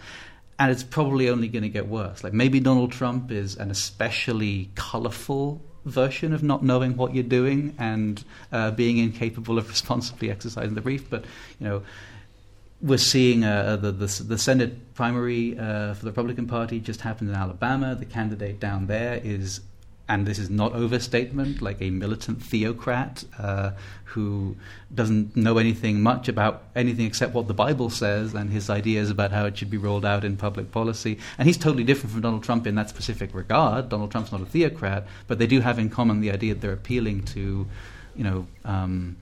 [0.58, 2.24] And it's probably only going to get worse.
[2.24, 7.74] Like maybe Donald Trump is an especially colorful version of not knowing what you're doing
[7.78, 11.08] and uh, being incapable of responsibly exercising the brief.
[11.08, 11.24] But
[11.58, 11.82] you know,
[12.80, 17.30] we're seeing uh, the, the, the Senate primary uh, for the Republican Party just happened
[17.30, 17.94] in Alabama.
[17.94, 19.60] The candidate down there is,
[20.08, 23.72] and this is not overstatement, like a militant theocrat uh,
[24.04, 24.56] who
[24.94, 29.32] doesn't know anything much about anything except what the Bible says and his ideas about
[29.32, 31.18] how it should be rolled out in public policy.
[31.38, 33.88] And he's totally different from Donald Trump in that specific regard.
[33.88, 36.72] Donald Trump's not a theocrat, but they do have in common the idea that they're
[36.72, 37.66] appealing to,
[38.14, 38.46] you know.
[38.64, 39.16] Um,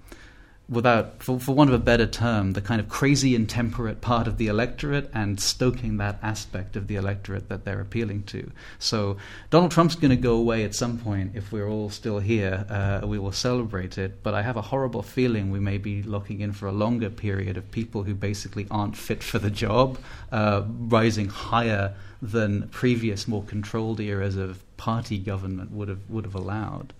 [0.71, 4.39] without, for, for want of a better term, the kind of crazy intemperate part of
[4.39, 8.51] the electorate and stoking that aspect of the electorate that they're appealing to.
[8.79, 9.17] So
[9.51, 12.65] Donald Trump's going to go away at some point if we're all still here.
[12.71, 16.41] Uh, we will celebrate it, but I have a horrible feeling we may be looking
[16.41, 19.99] in for a longer period of people who basically aren't fit for the job,
[20.31, 26.35] uh, rising higher than previous, more controlled eras of party government would have would have
[26.35, 26.93] allowed.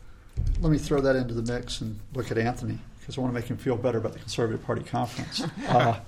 [0.61, 2.79] Let me throw that into the mix and look at Anthony.
[3.11, 5.43] Because I want to make him feel better about the Conservative Party conference.
[5.69, 5.99] Uh,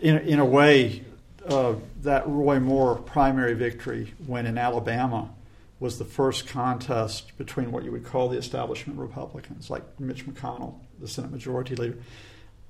[0.00, 1.04] in, in a way,
[1.46, 5.30] uh, that Roy Moore primary victory, when in Alabama,
[5.78, 10.76] was the first contest between what you would call the establishment Republicans, like Mitch McConnell,
[11.00, 11.98] the Senate Majority Leader,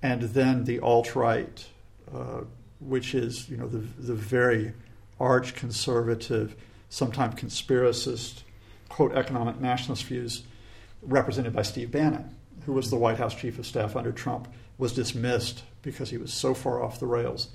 [0.03, 1.65] and then the alt right,
[2.13, 2.41] uh,
[2.81, 4.73] which is you know the the very
[5.21, 6.57] arch conservative,
[6.89, 8.43] sometimes conspiracist,
[8.89, 10.43] quote economic nationalist views,
[11.03, 12.35] represented by Steve Bannon,
[12.67, 14.49] who was the White House chief of staff under Trump,
[14.79, 17.49] was dismissed because he was so far off the rails,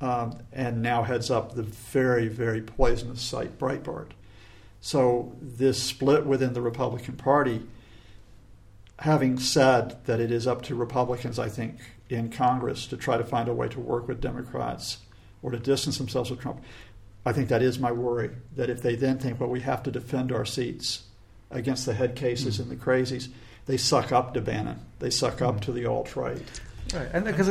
[0.00, 4.10] um, and now heads up the very very poisonous site Breitbart.
[4.80, 7.62] So, this split within the Republican Party,
[9.00, 11.78] having said that it is up to Republicans, I think,
[12.08, 14.98] in Congress to try to find a way to work with Democrats
[15.42, 16.62] or to distance themselves with Trump,
[17.24, 18.30] I think that is my worry.
[18.56, 21.04] That if they then think, well, we have to defend our seats
[21.50, 22.70] against the head cases mm-hmm.
[22.70, 23.28] and the crazies,
[23.68, 24.80] they suck up to Bannon.
[24.98, 25.60] They suck up mm-hmm.
[25.60, 26.42] to the alt right.
[26.94, 27.48] Right, and because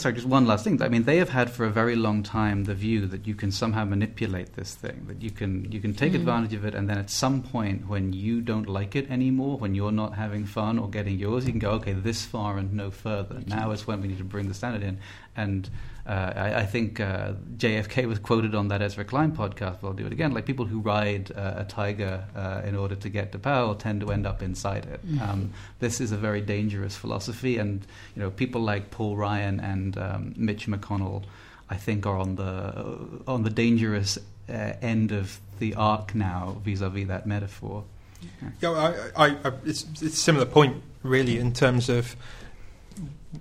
[0.00, 0.82] sorry, just one last thing.
[0.82, 3.52] I mean, they have had for a very long time the view that you can
[3.52, 6.16] somehow manipulate this thing, that you can you can take mm.
[6.16, 9.76] advantage of it, and then at some point when you don't like it anymore, when
[9.76, 12.90] you're not having fun or getting yours, you can go, okay, this far and no
[12.90, 13.40] further.
[13.46, 14.98] Now is when we need to bring the standard in,
[15.36, 15.70] and
[16.10, 19.92] uh, I, I, think uh, JFK was quoted on that Ezra Klein podcast, but I'll
[19.92, 20.32] do it again.
[20.32, 24.00] Like people who ride uh, a tiger uh, in order to get to power tend
[24.00, 25.06] to end up inside it.
[25.06, 25.22] Mm-hmm.
[25.22, 27.86] Um, this is a very dangerous philosophy, and
[28.16, 31.22] you know people like Paul Ryan and um, Mitch McConnell,
[31.68, 37.06] I think, are on the on the dangerous uh, end of the arc now vis-a-vis
[37.06, 37.84] that metaphor.
[38.20, 38.70] Yeah, yeah
[39.16, 42.16] I, I, I, it's, it's a similar point really in terms of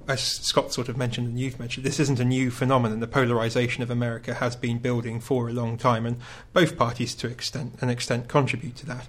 [0.07, 2.99] as Scott sort of mentioned and you've mentioned, this isn't a new phenomenon.
[2.99, 6.17] The polarization of America has been building for a long time, and
[6.53, 9.07] both parties, to extent, an extent, contribute to that.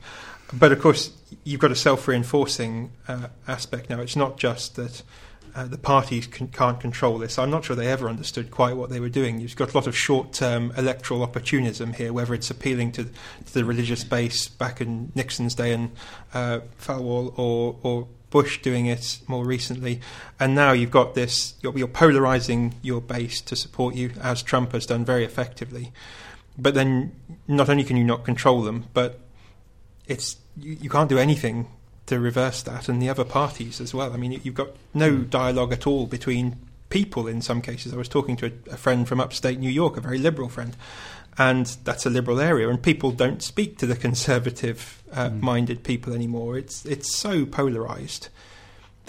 [0.52, 1.12] But of course,
[1.44, 4.00] you've got a self-reinforcing uh, aspect now.
[4.00, 5.02] It's not just that
[5.54, 7.38] uh, the parties can, not control this.
[7.38, 9.40] I'm not sure they ever understood quite what they were doing.
[9.40, 13.64] You've got a lot of short-term electoral opportunism here, whether it's appealing to, to the
[13.64, 15.90] religious base back in Nixon's day and
[16.32, 20.00] uh, Falwell, or, or Bush doing it more recently,
[20.38, 21.54] and now you've got this.
[21.60, 25.92] You're, you're, polarizing your base to support you, as Trump has done very effectively.
[26.56, 27.12] But then,
[27.48, 29.20] not only can you not control them, but
[30.06, 31.68] it's you, you can't do anything
[32.06, 34.12] to reverse that, and the other parties as well.
[34.12, 35.22] I mean, you've got no hmm.
[35.24, 36.56] dialogue at all between
[36.88, 37.92] people in some cases.
[37.92, 40.76] I was talking to a, a friend from upstate New York, a very liberal friend,
[41.38, 45.84] and that's a liberal area, and people don't speak to the conservative-minded uh, mm.
[45.84, 46.58] people anymore.
[46.58, 48.28] It's it's so polarized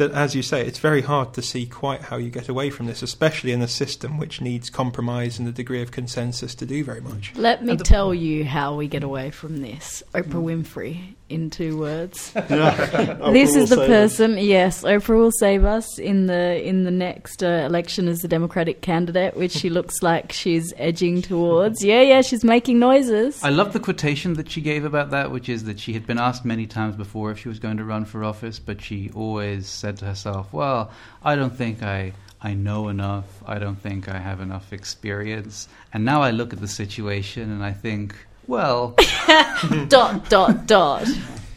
[0.02, 2.88] that, as you say, it's very hard to see quite how you get away from
[2.88, 6.84] this, especially in a system which needs compromise and a degree of consensus to do
[6.84, 7.34] very much.
[7.36, 10.02] Let me tell you how we get away from this.
[10.16, 10.64] Oprah mm.
[10.64, 12.32] Winfrey in two words.
[12.34, 14.34] this is the person.
[14.34, 14.44] Us.
[14.44, 18.82] Yes, Oprah will save us in the in the next uh, election as the Democratic
[18.82, 21.84] candidate, which she looks like she's edging towards.
[21.92, 23.44] Yeah, yeah, she's making noises.
[23.44, 26.20] I love the quotation that she gave about that, which is that she had been
[26.20, 29.68] asked many times before if she was going to run for office, but she always
[29.68, 30.92] said to herself, "Well,
[31.24, 32.14] I don't think I."
[32.44, 33.26] I know enough.
[33.46, 35.68] I don't think I have enough experience.
[35.94, 38.16] And now I look at the situation and I think,
[38.48, 38.96] well.
[39.88, 41.08] dot, dot, dot.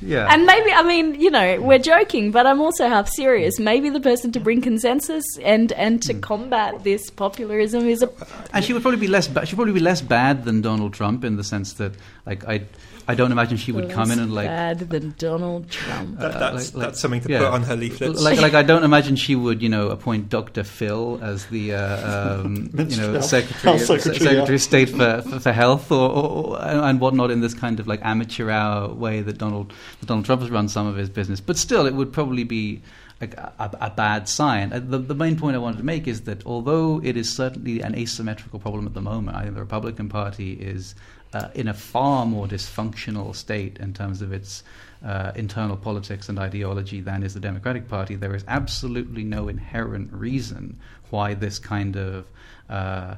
[0.04, 0.28] Yeah.
[0.30, 3.58] And maybe, I mean, you know, we're joking, but I'm also half serious.
[3.58, 6.20] Maybe the person to bring consensus and, and to mm.
[6.20, 8.10] combat this popularism is a.
[8.52, 9.26] And she would probably be less.
[9.26, 11.92] Ba- she'd probably be less bad than Donald Trump in the sense that,
[12.26, 12.64] like, I
[13.06, 16.18] I don't imagine she would Less come in and like bad than Donald Trump.
[16.18, 17.40] That, that's, like, that's something to yeah.
[17.40, 18.22] put on her leaflets.
[18.22, 20.64] Like, like I don't imagine she would, you know, appoint Dr.
[20.64, 24.52] Phil as the, uh, um, you know, secretary, secretary, secretary yeah.
[24.52, 28.00] of state for, for, for health or, or, and whatnot in this kind of like
[28.02, 31.40] amateur hour way that Donald that Donald Trump has run some of his business.
[31.40, 32.82] But still, it would probably be.
[33.20, 33.26] A,
[33.60, 34.72] a, a, bad sign.
[34.72, 37.80] Uh, the, the, main point I wanted to make is that although it is certainly
[37.80, 40.96] an asymmetrical problem at the moment, I think the Republican Party is
[41.34, 44.62] uh, in a far more dysfunctional state in terms of its
[45.04, 50.12] uh, internal politics and ideology than is the Democratic Party, there is absolutely no inherent
[50.12, 50.78] reason
[51.10, 52.24] why this kind of
[52.70, 53.16] uh,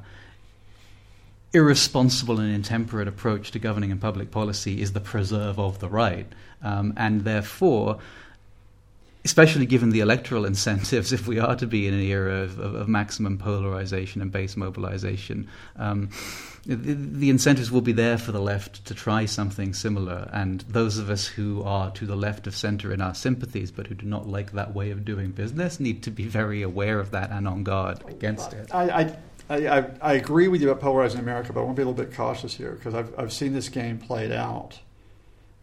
[1.53, 6.27] irresponsible and intemperate approach to governing and public policy is the preserve of the right.
[6.61, 7.99] Um, and therefore,
[9.23, 12.75] especially given the electoral incentives, if we are to be in an era of, of,
[12.75, 15.47] of maximum polarization and base mobilization,
[15.77, 16.09] um,
[16.67, 20.29] the, the, incentives will be there for the left to try something similar.
[20.33, 23.87] And those of us who are to the left of center in our sympathies, but
[23.87, 27.11] who do not like that way of doing business, need to be very aware of
[27.11, 28.73] that and on guard against it.
[28.75, 29.15] I,
[29.49, 31.89] I, I, I agree with you about polarizing America, but I want to be a
[31.89, 34.79] little bit cautious here because I've, I've seen this game played out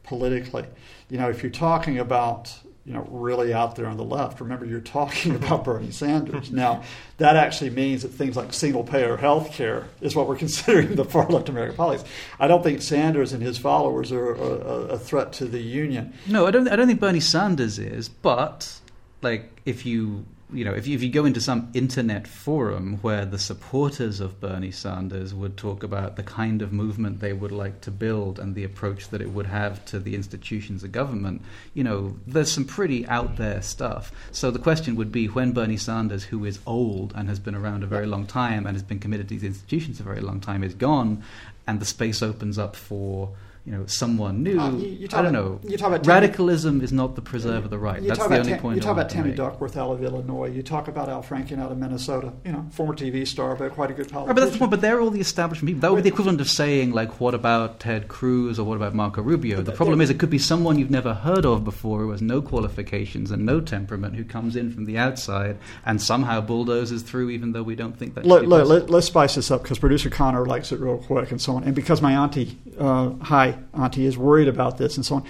[0.04, 0.64] politically.
[1.10, 2.54] You know, if you're talking about
[2.84, 4.40] you know, really out there on the left.
[4.40, 6.50] Remember, you're talking about Bernie Sanders.
[6.50, 6.82] Now,
[7.16, 11.04] that actually means that things like single payer health care is what we're considering the
[11.04, 12.08] far left American politics.
[12.38, 14.48] I don't think Sanders and his followers are a,
[14.92, 16.12] a threat to the union.
[16.26, 16.68] No, I don't.
[16.68, 18.08] I don't think Bernie Sanders is.
[18.08, 18.80] But
[19.22, 23.24] like, if you you know, if you, if you go into some internet forum where
[23.24, 27.80] the supporters of Bernie Sanders would talk about the kind of movement they would like
[27.82, 31.42] to build and the approach that it would have to the institutions of government,
[31.72, 34.12] you know, there's some pretty out there stuff.
[34.32, 37.82] So the question would be when Bernie Sanders, who is old and has been around
[37.82, 40.62] a very long time and has been committed to these institutions a very long time,
[40.62, 41.24] is gone,
[41.66, 43.30] and the space opens up for
[43.64, 44.60] you know someone new.
[44.60, 45.70] Uh, you, you I don't about, know.
[45.70, 48.02] You talk about radicalism is not the preserve of the right.
[48.06, 48.76] That's the only point.
[48.76, 50.48] You talk about Tammy Duckworth out of Illinois.
[50.48, 52.34] You talk about Al Franken out of Minnesota.
[52.44, 54.26] You know, former TV star, but quite a good politician.
[54.28, 54.70] Right, but that's the point.
[54.70, 55.80] But they're all the establishment people.
[55.80, 58.94] That would be the equivalent of saying like, what about Ted Cruz or what about
[58.94, 59.62] Marco Rubio?
[59.62, 62.42] The problem is it could be someone you've never heard of before who has no
[62.42, 65.56] qualifications and no temperament who comes in from the outside
[65.86, 68.26] and somehow bulldozes through, even though we don't think that.
[68.26, 71.56] Let, let, us spice this up because producer Connor likes it real quick and so
[71.56, 75.24] on, and because my auntie, uh, hi auntie, is worried about this and so on.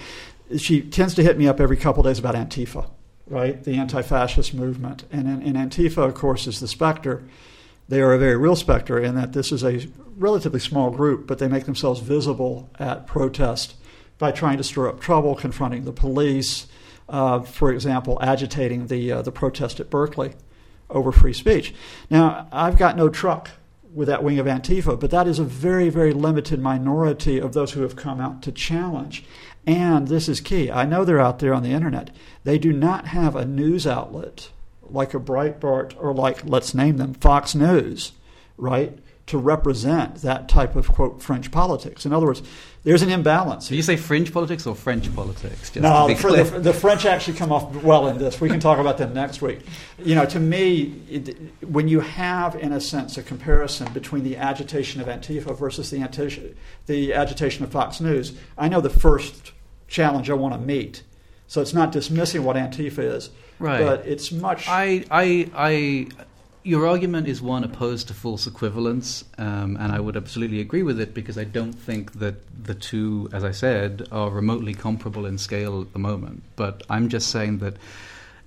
[0.57, 2.89] She tends to hit me up every couple days about Antifa,
[3.27, 3.63] right?
[3.63, 5.05] The anti fascist movement.
[5.11, 7.23] And, and Antifa, of course, is the specter.
[7.87, 11.39] They are a very real specter in that this is a relatively small group, but
[11.39, 13.75] they make themselves visible at protest
[14.17, 16.67] by trying to stir up trouble, confronting the police,
[17.09, 20.33] uh, for example, agitating the, uh, the protest at Berkeley
[20.89, 21.73] over free speech.
[22.09, 23.49] Now, I've got no truck
[23.95, 27.71] with that wing of Antifa, but that is a very, very limited minority of those
[27.71, 29.23] who have come out to challenge.
[29.65, 30.69] And this is key.
[30.69, 32.13] I know they're out there on the internet.
[32.43, 34.49] They do not have a news outlet
[34.83, 38.11] like a Breitbart or like, let's name them, Fox News,
[38.57, 38.99] right?
[39.27, 42.05] To represent that type of quote French politics.
[42.05, 42.43] In other words,
[42.83, 43.69] there's an imbalance.
[43.69, 45.75] Do you say fringe politics or French politics?
[45.75, 48.39] no, the, the, French actually come off well in this.
[48.39, 49.61] We can talk about them next week.
[49.97, 54.37] You know, to me, it, when you have, in a sense, a comparison between the
[54.37, 56.53] agitation of Antifa versus the,
[56.85, 59.53] the agitation of Fox News, I know the first
[59.87, 61.01] challenge I want to meet.
[61.47, 63.79] So it's not dismissing what Antifa is, right.
[63.79, 64.67] but it's much.
[64.67, 66.07] I, I, I
[66.65, 70.99] your argument is one opposed to false equivalence, um, and I would absolutely agree with
[70.99, 72.35] it because I don't think that
[72.65, 76.41] the two, as I said, are remotely comparable in scale at the moment.
[76.55, 77.77] But I'm just saying that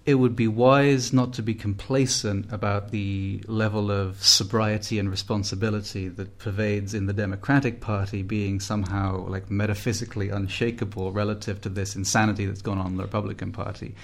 [0.05, 6.09] it would be wise not to be complacent about the level of sobriety and responsibility
[6.09, 12.47] that pervades in the Democratic Party being somehow like metaphysically unshakable relative to this insanity
[12.47, 13.95] that's gone on in the Republican Party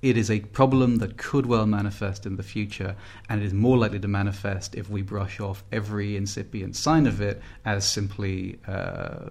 [0.00, 2.94] it is a problem that could well manifest in the future,
[3.28, 7.20] and it is more likely to manifest if we brush off every incipient sign of
[7.20, 9.30] it as simply uh,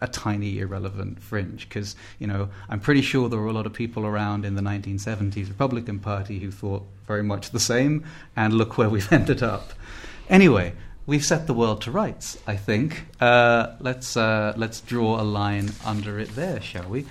[0.00, 1.68] a tiny, irrelevant fringe.
[1.68, 4.62] Because, you know, I'm pretty sure there were a lot of people around in the
[4.62, 8.04] 1970s Republican Party who thought very much the same,
[8.36, 9.72] and look where we've ended up.
[10.28, 10.74] Anyway,
[11.06, 13.06] we've set the world to rights, I think.
[13.20, 17.06] Uh, let's, uh, let's draw a line under it there, shall we?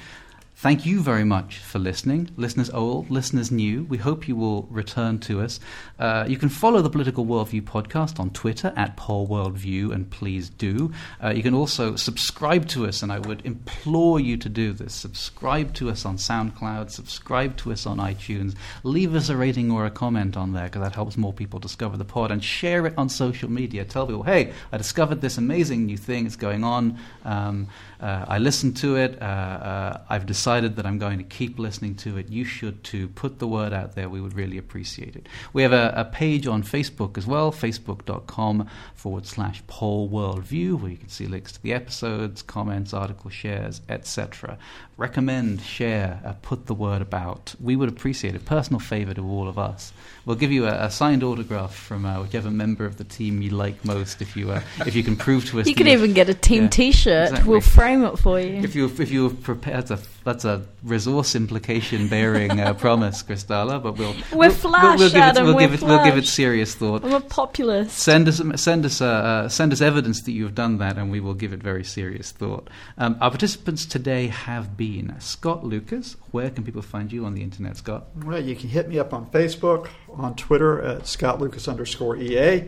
[0.58, 3.84] Thank you very much for listening, listeners old, listeners new.
[3.84, 5.60] We hope you will return to us.
[6.00, 10.50] Uh, you can follow the Political Worldview podcast on Twitter at Paul Worldview, and please
[10.50, 10.94] do.
[11.22, 14.94] Uh, you can also subscribe to us, and I would implore you to do this.
[14.94, 19.86] Subscribe to us on SoundCloud, subscribe to us on iTunes, leave us a rating or
[19.86, 22.94] a comment on there because that helps more people discover the pod, and share it
[22.98, 23.84] on social media.
[23.84, 26.98] Tell people, hey, I discovered this amazing new thing, it's going on.
[27.26, 27.68] Um,
[28.00, 29.22] uh, I listened to it.
[29.22, 32.30] Uh, uh, I've decided that I'm going to keep listening to it.
[32.30, 33.08] You should too.
[33.10, 34.10] Put the word out there.
[34.10, 35.28] We would really appreciate it.
[35.54, 40.92] We have a, a page on Facebook as well, facebook.com forward slash Paul Worldview, where
[40.92, 44.58] you can see links to the episodes, comments, article shares, etc.
[44.98, 47.56] Recommend, share, uh, put the word about.
[47.60, 48.46] We would appreciate it.
[48.46, 49.94] Personal favor to all of us.
[50.26, 53.52] We'll give you a, a signed autograph from uh, whichever member of the team you
[53.52, 55.68] like most if you uh, if you can prove to us.
[55.68, 57.30] You can even get a team yeah, T-shirt.
[57.30, 57.50] Exactly.
[57.50, 58.56] We'll frame it for you.
[58.64, 63.82] If you if you prepared to that's a resource implication bearing uh, promise, Christalla.
[63.82, 66.18] But we'll we're we'll, flash, we'll, we'll, give Adam, it, we'll give it we'll give
[66.18, 67.06] it serious thought.
[67.06, 67.98] I'm a populist.
[67.98, 71.12] Send us send us uh, uh, send us evidence that you have done that, and
[71.12, 72.70] we will give it very serious thought.
[72.98, 76.18] Um, our participants today have been Scott Lucas.
[76.32, 78.08] Where can people find you on the internet, Scott?
[78.26, 82.68] Well, you can hit me up on Facebook, on Twitter at Scott Lucas underscore EA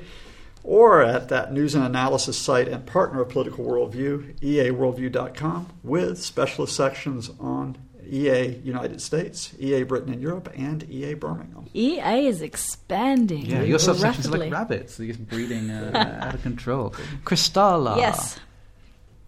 [0.68, 6.76] or at that news and analysis site and partner of Political Worldview, eaworldview.com, with specialist
[6.76, 11.68] sections on EA United States, EA Britain and Europe, and EA Birmingham.
[11.74, 13.46] EA is expanding.
[13.46, 14.98] Yeah, your subsections are like rabbits.
[14.98, 16.94] They're just breeding uh, out of control.
[17.24, 17.96] Christalla.
[17.96, 18.38] Yes.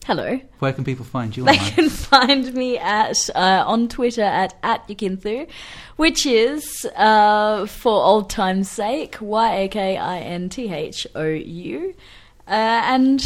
[0.10, 0.40] Hello.
[0.58, 1.72] Where can people find you They online?
[1.74, 5.48] can find me at uh, on Twitter at at Yakinthou,
[5.98, 11.26] which is uh, for old time's sake Y A K I N T H O
[11.28, 11.94] U,
[12.48, 13.24] uh, and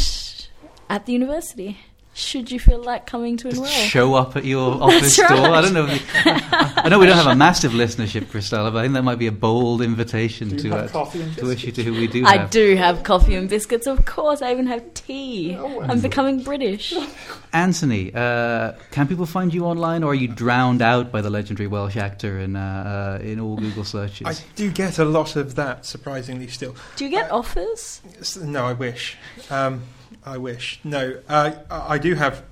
[0.90, 1.78] at the university.
[2.16, 3.66] Should you feel like coming to enroll?
[3.66, 5.46] Show up at your office That's door.
[5.48, 5.86] I don't know.
[5.86, 9.18] If I know we don't have a massive listenership, Christalla, but I think that might
[9.18, 12.06] be a bold invitation Do you to have uh, coffee to issue to who we
[12.06, 12.50] do I have.
[12.50, 14.42] do have coffee and biscuits, of course.
[14.42, 15.56] I even have tea.
[15.58, 16.94] Oh, I'm becoming British.
[17.52, 21.66] Anthony, uh, can people find you online, or are you drowned out by the legendary
[21.66, 24.26] Welsh actor in uh, uh, in all Google searches?
[24.26, 26.76] I do get a lot of that, surprisingly, still.
[26.94, 28.02] Do you get offers?
[28.40, 29.16] No, I wish.
[29.50, 29.82] Um,
[30.24, 30.80] I wish.
[30.84, 32.42] No, uh, I do have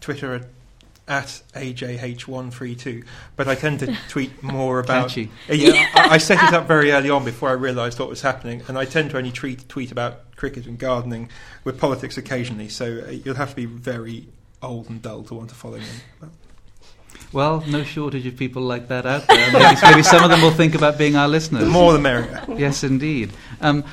[0.00, 0.42] Twitter at,
[1.08, 3.04] at AJH132,
[3.36, 5.08] but I tend to tweet more about.
[5.08, 5.30] Catchy.
[5.48, 8.62] Yeah, I, I set it up very early on before I realised what was happening,
[8.68, 11.30] and I tend to only tweet, tweet about cricket and gardening
[11.64, 14.26] with politics occasionally, so uh, you'll have to be very
[14.62, 16.28] old and dull to want to follow me.
[17.32, 19.52] Well, no shortage of people like that out there.
[19.52, 21.64] Maybe, maybe some of them will think about being our listeners.
[21.64, 22.44] the more the merrier.
[22.56, 23.32] Yes, indeed.
[23.60, 23.84] Um,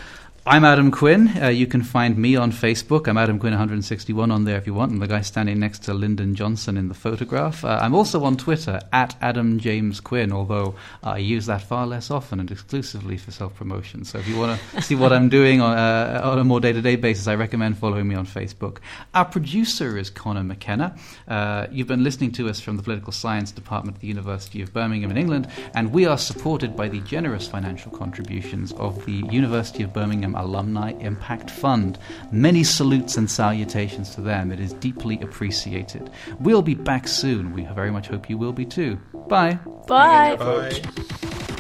[0.50, 1.32] I'm Adam Quinn.
[1.40, 3.08] Uh, you can find me on Facebook.
[3.08, 4.92] I'm Adam Quinn 161 on there if you want.
[4.92, 7.64] I'm the guy standing next to Lyndon Johnson in the photograph.
[7.64, 10.74] Uh, I'm also on Twitter at Adam James Quinn, although
[11.04, 14.06] I use that far less often and exclusively for self promotion.
[14.06, 16.74] So if you want to see what I'm doing on, uh, on a more day
[16.74, 18.80] to day basis, I recommend following me on Facebook.
[19.14, 20.98] Our producer is Connor McKenna.
[21.28, 24.74] Uh, you've been listening to us from the Political Science Department at the University of
[24.74, 29.84] Birmingham in England, and we are supported by the generous financial contributions of the University
[29.84, 31.98] of Birmingham Alumni Impact Fund.
[32.32, 34.52] Many salutes and salutations to them.
[34.52, 36.10] It is deeply appreciated.
[36.40, 37.54] We'll be back soon.
[37.54, 38.98] We very much hope you will be too.
[39.28, 39.60] Bye.
[39.88, 40.36] Bye.
[40.36, 41.56] Bye.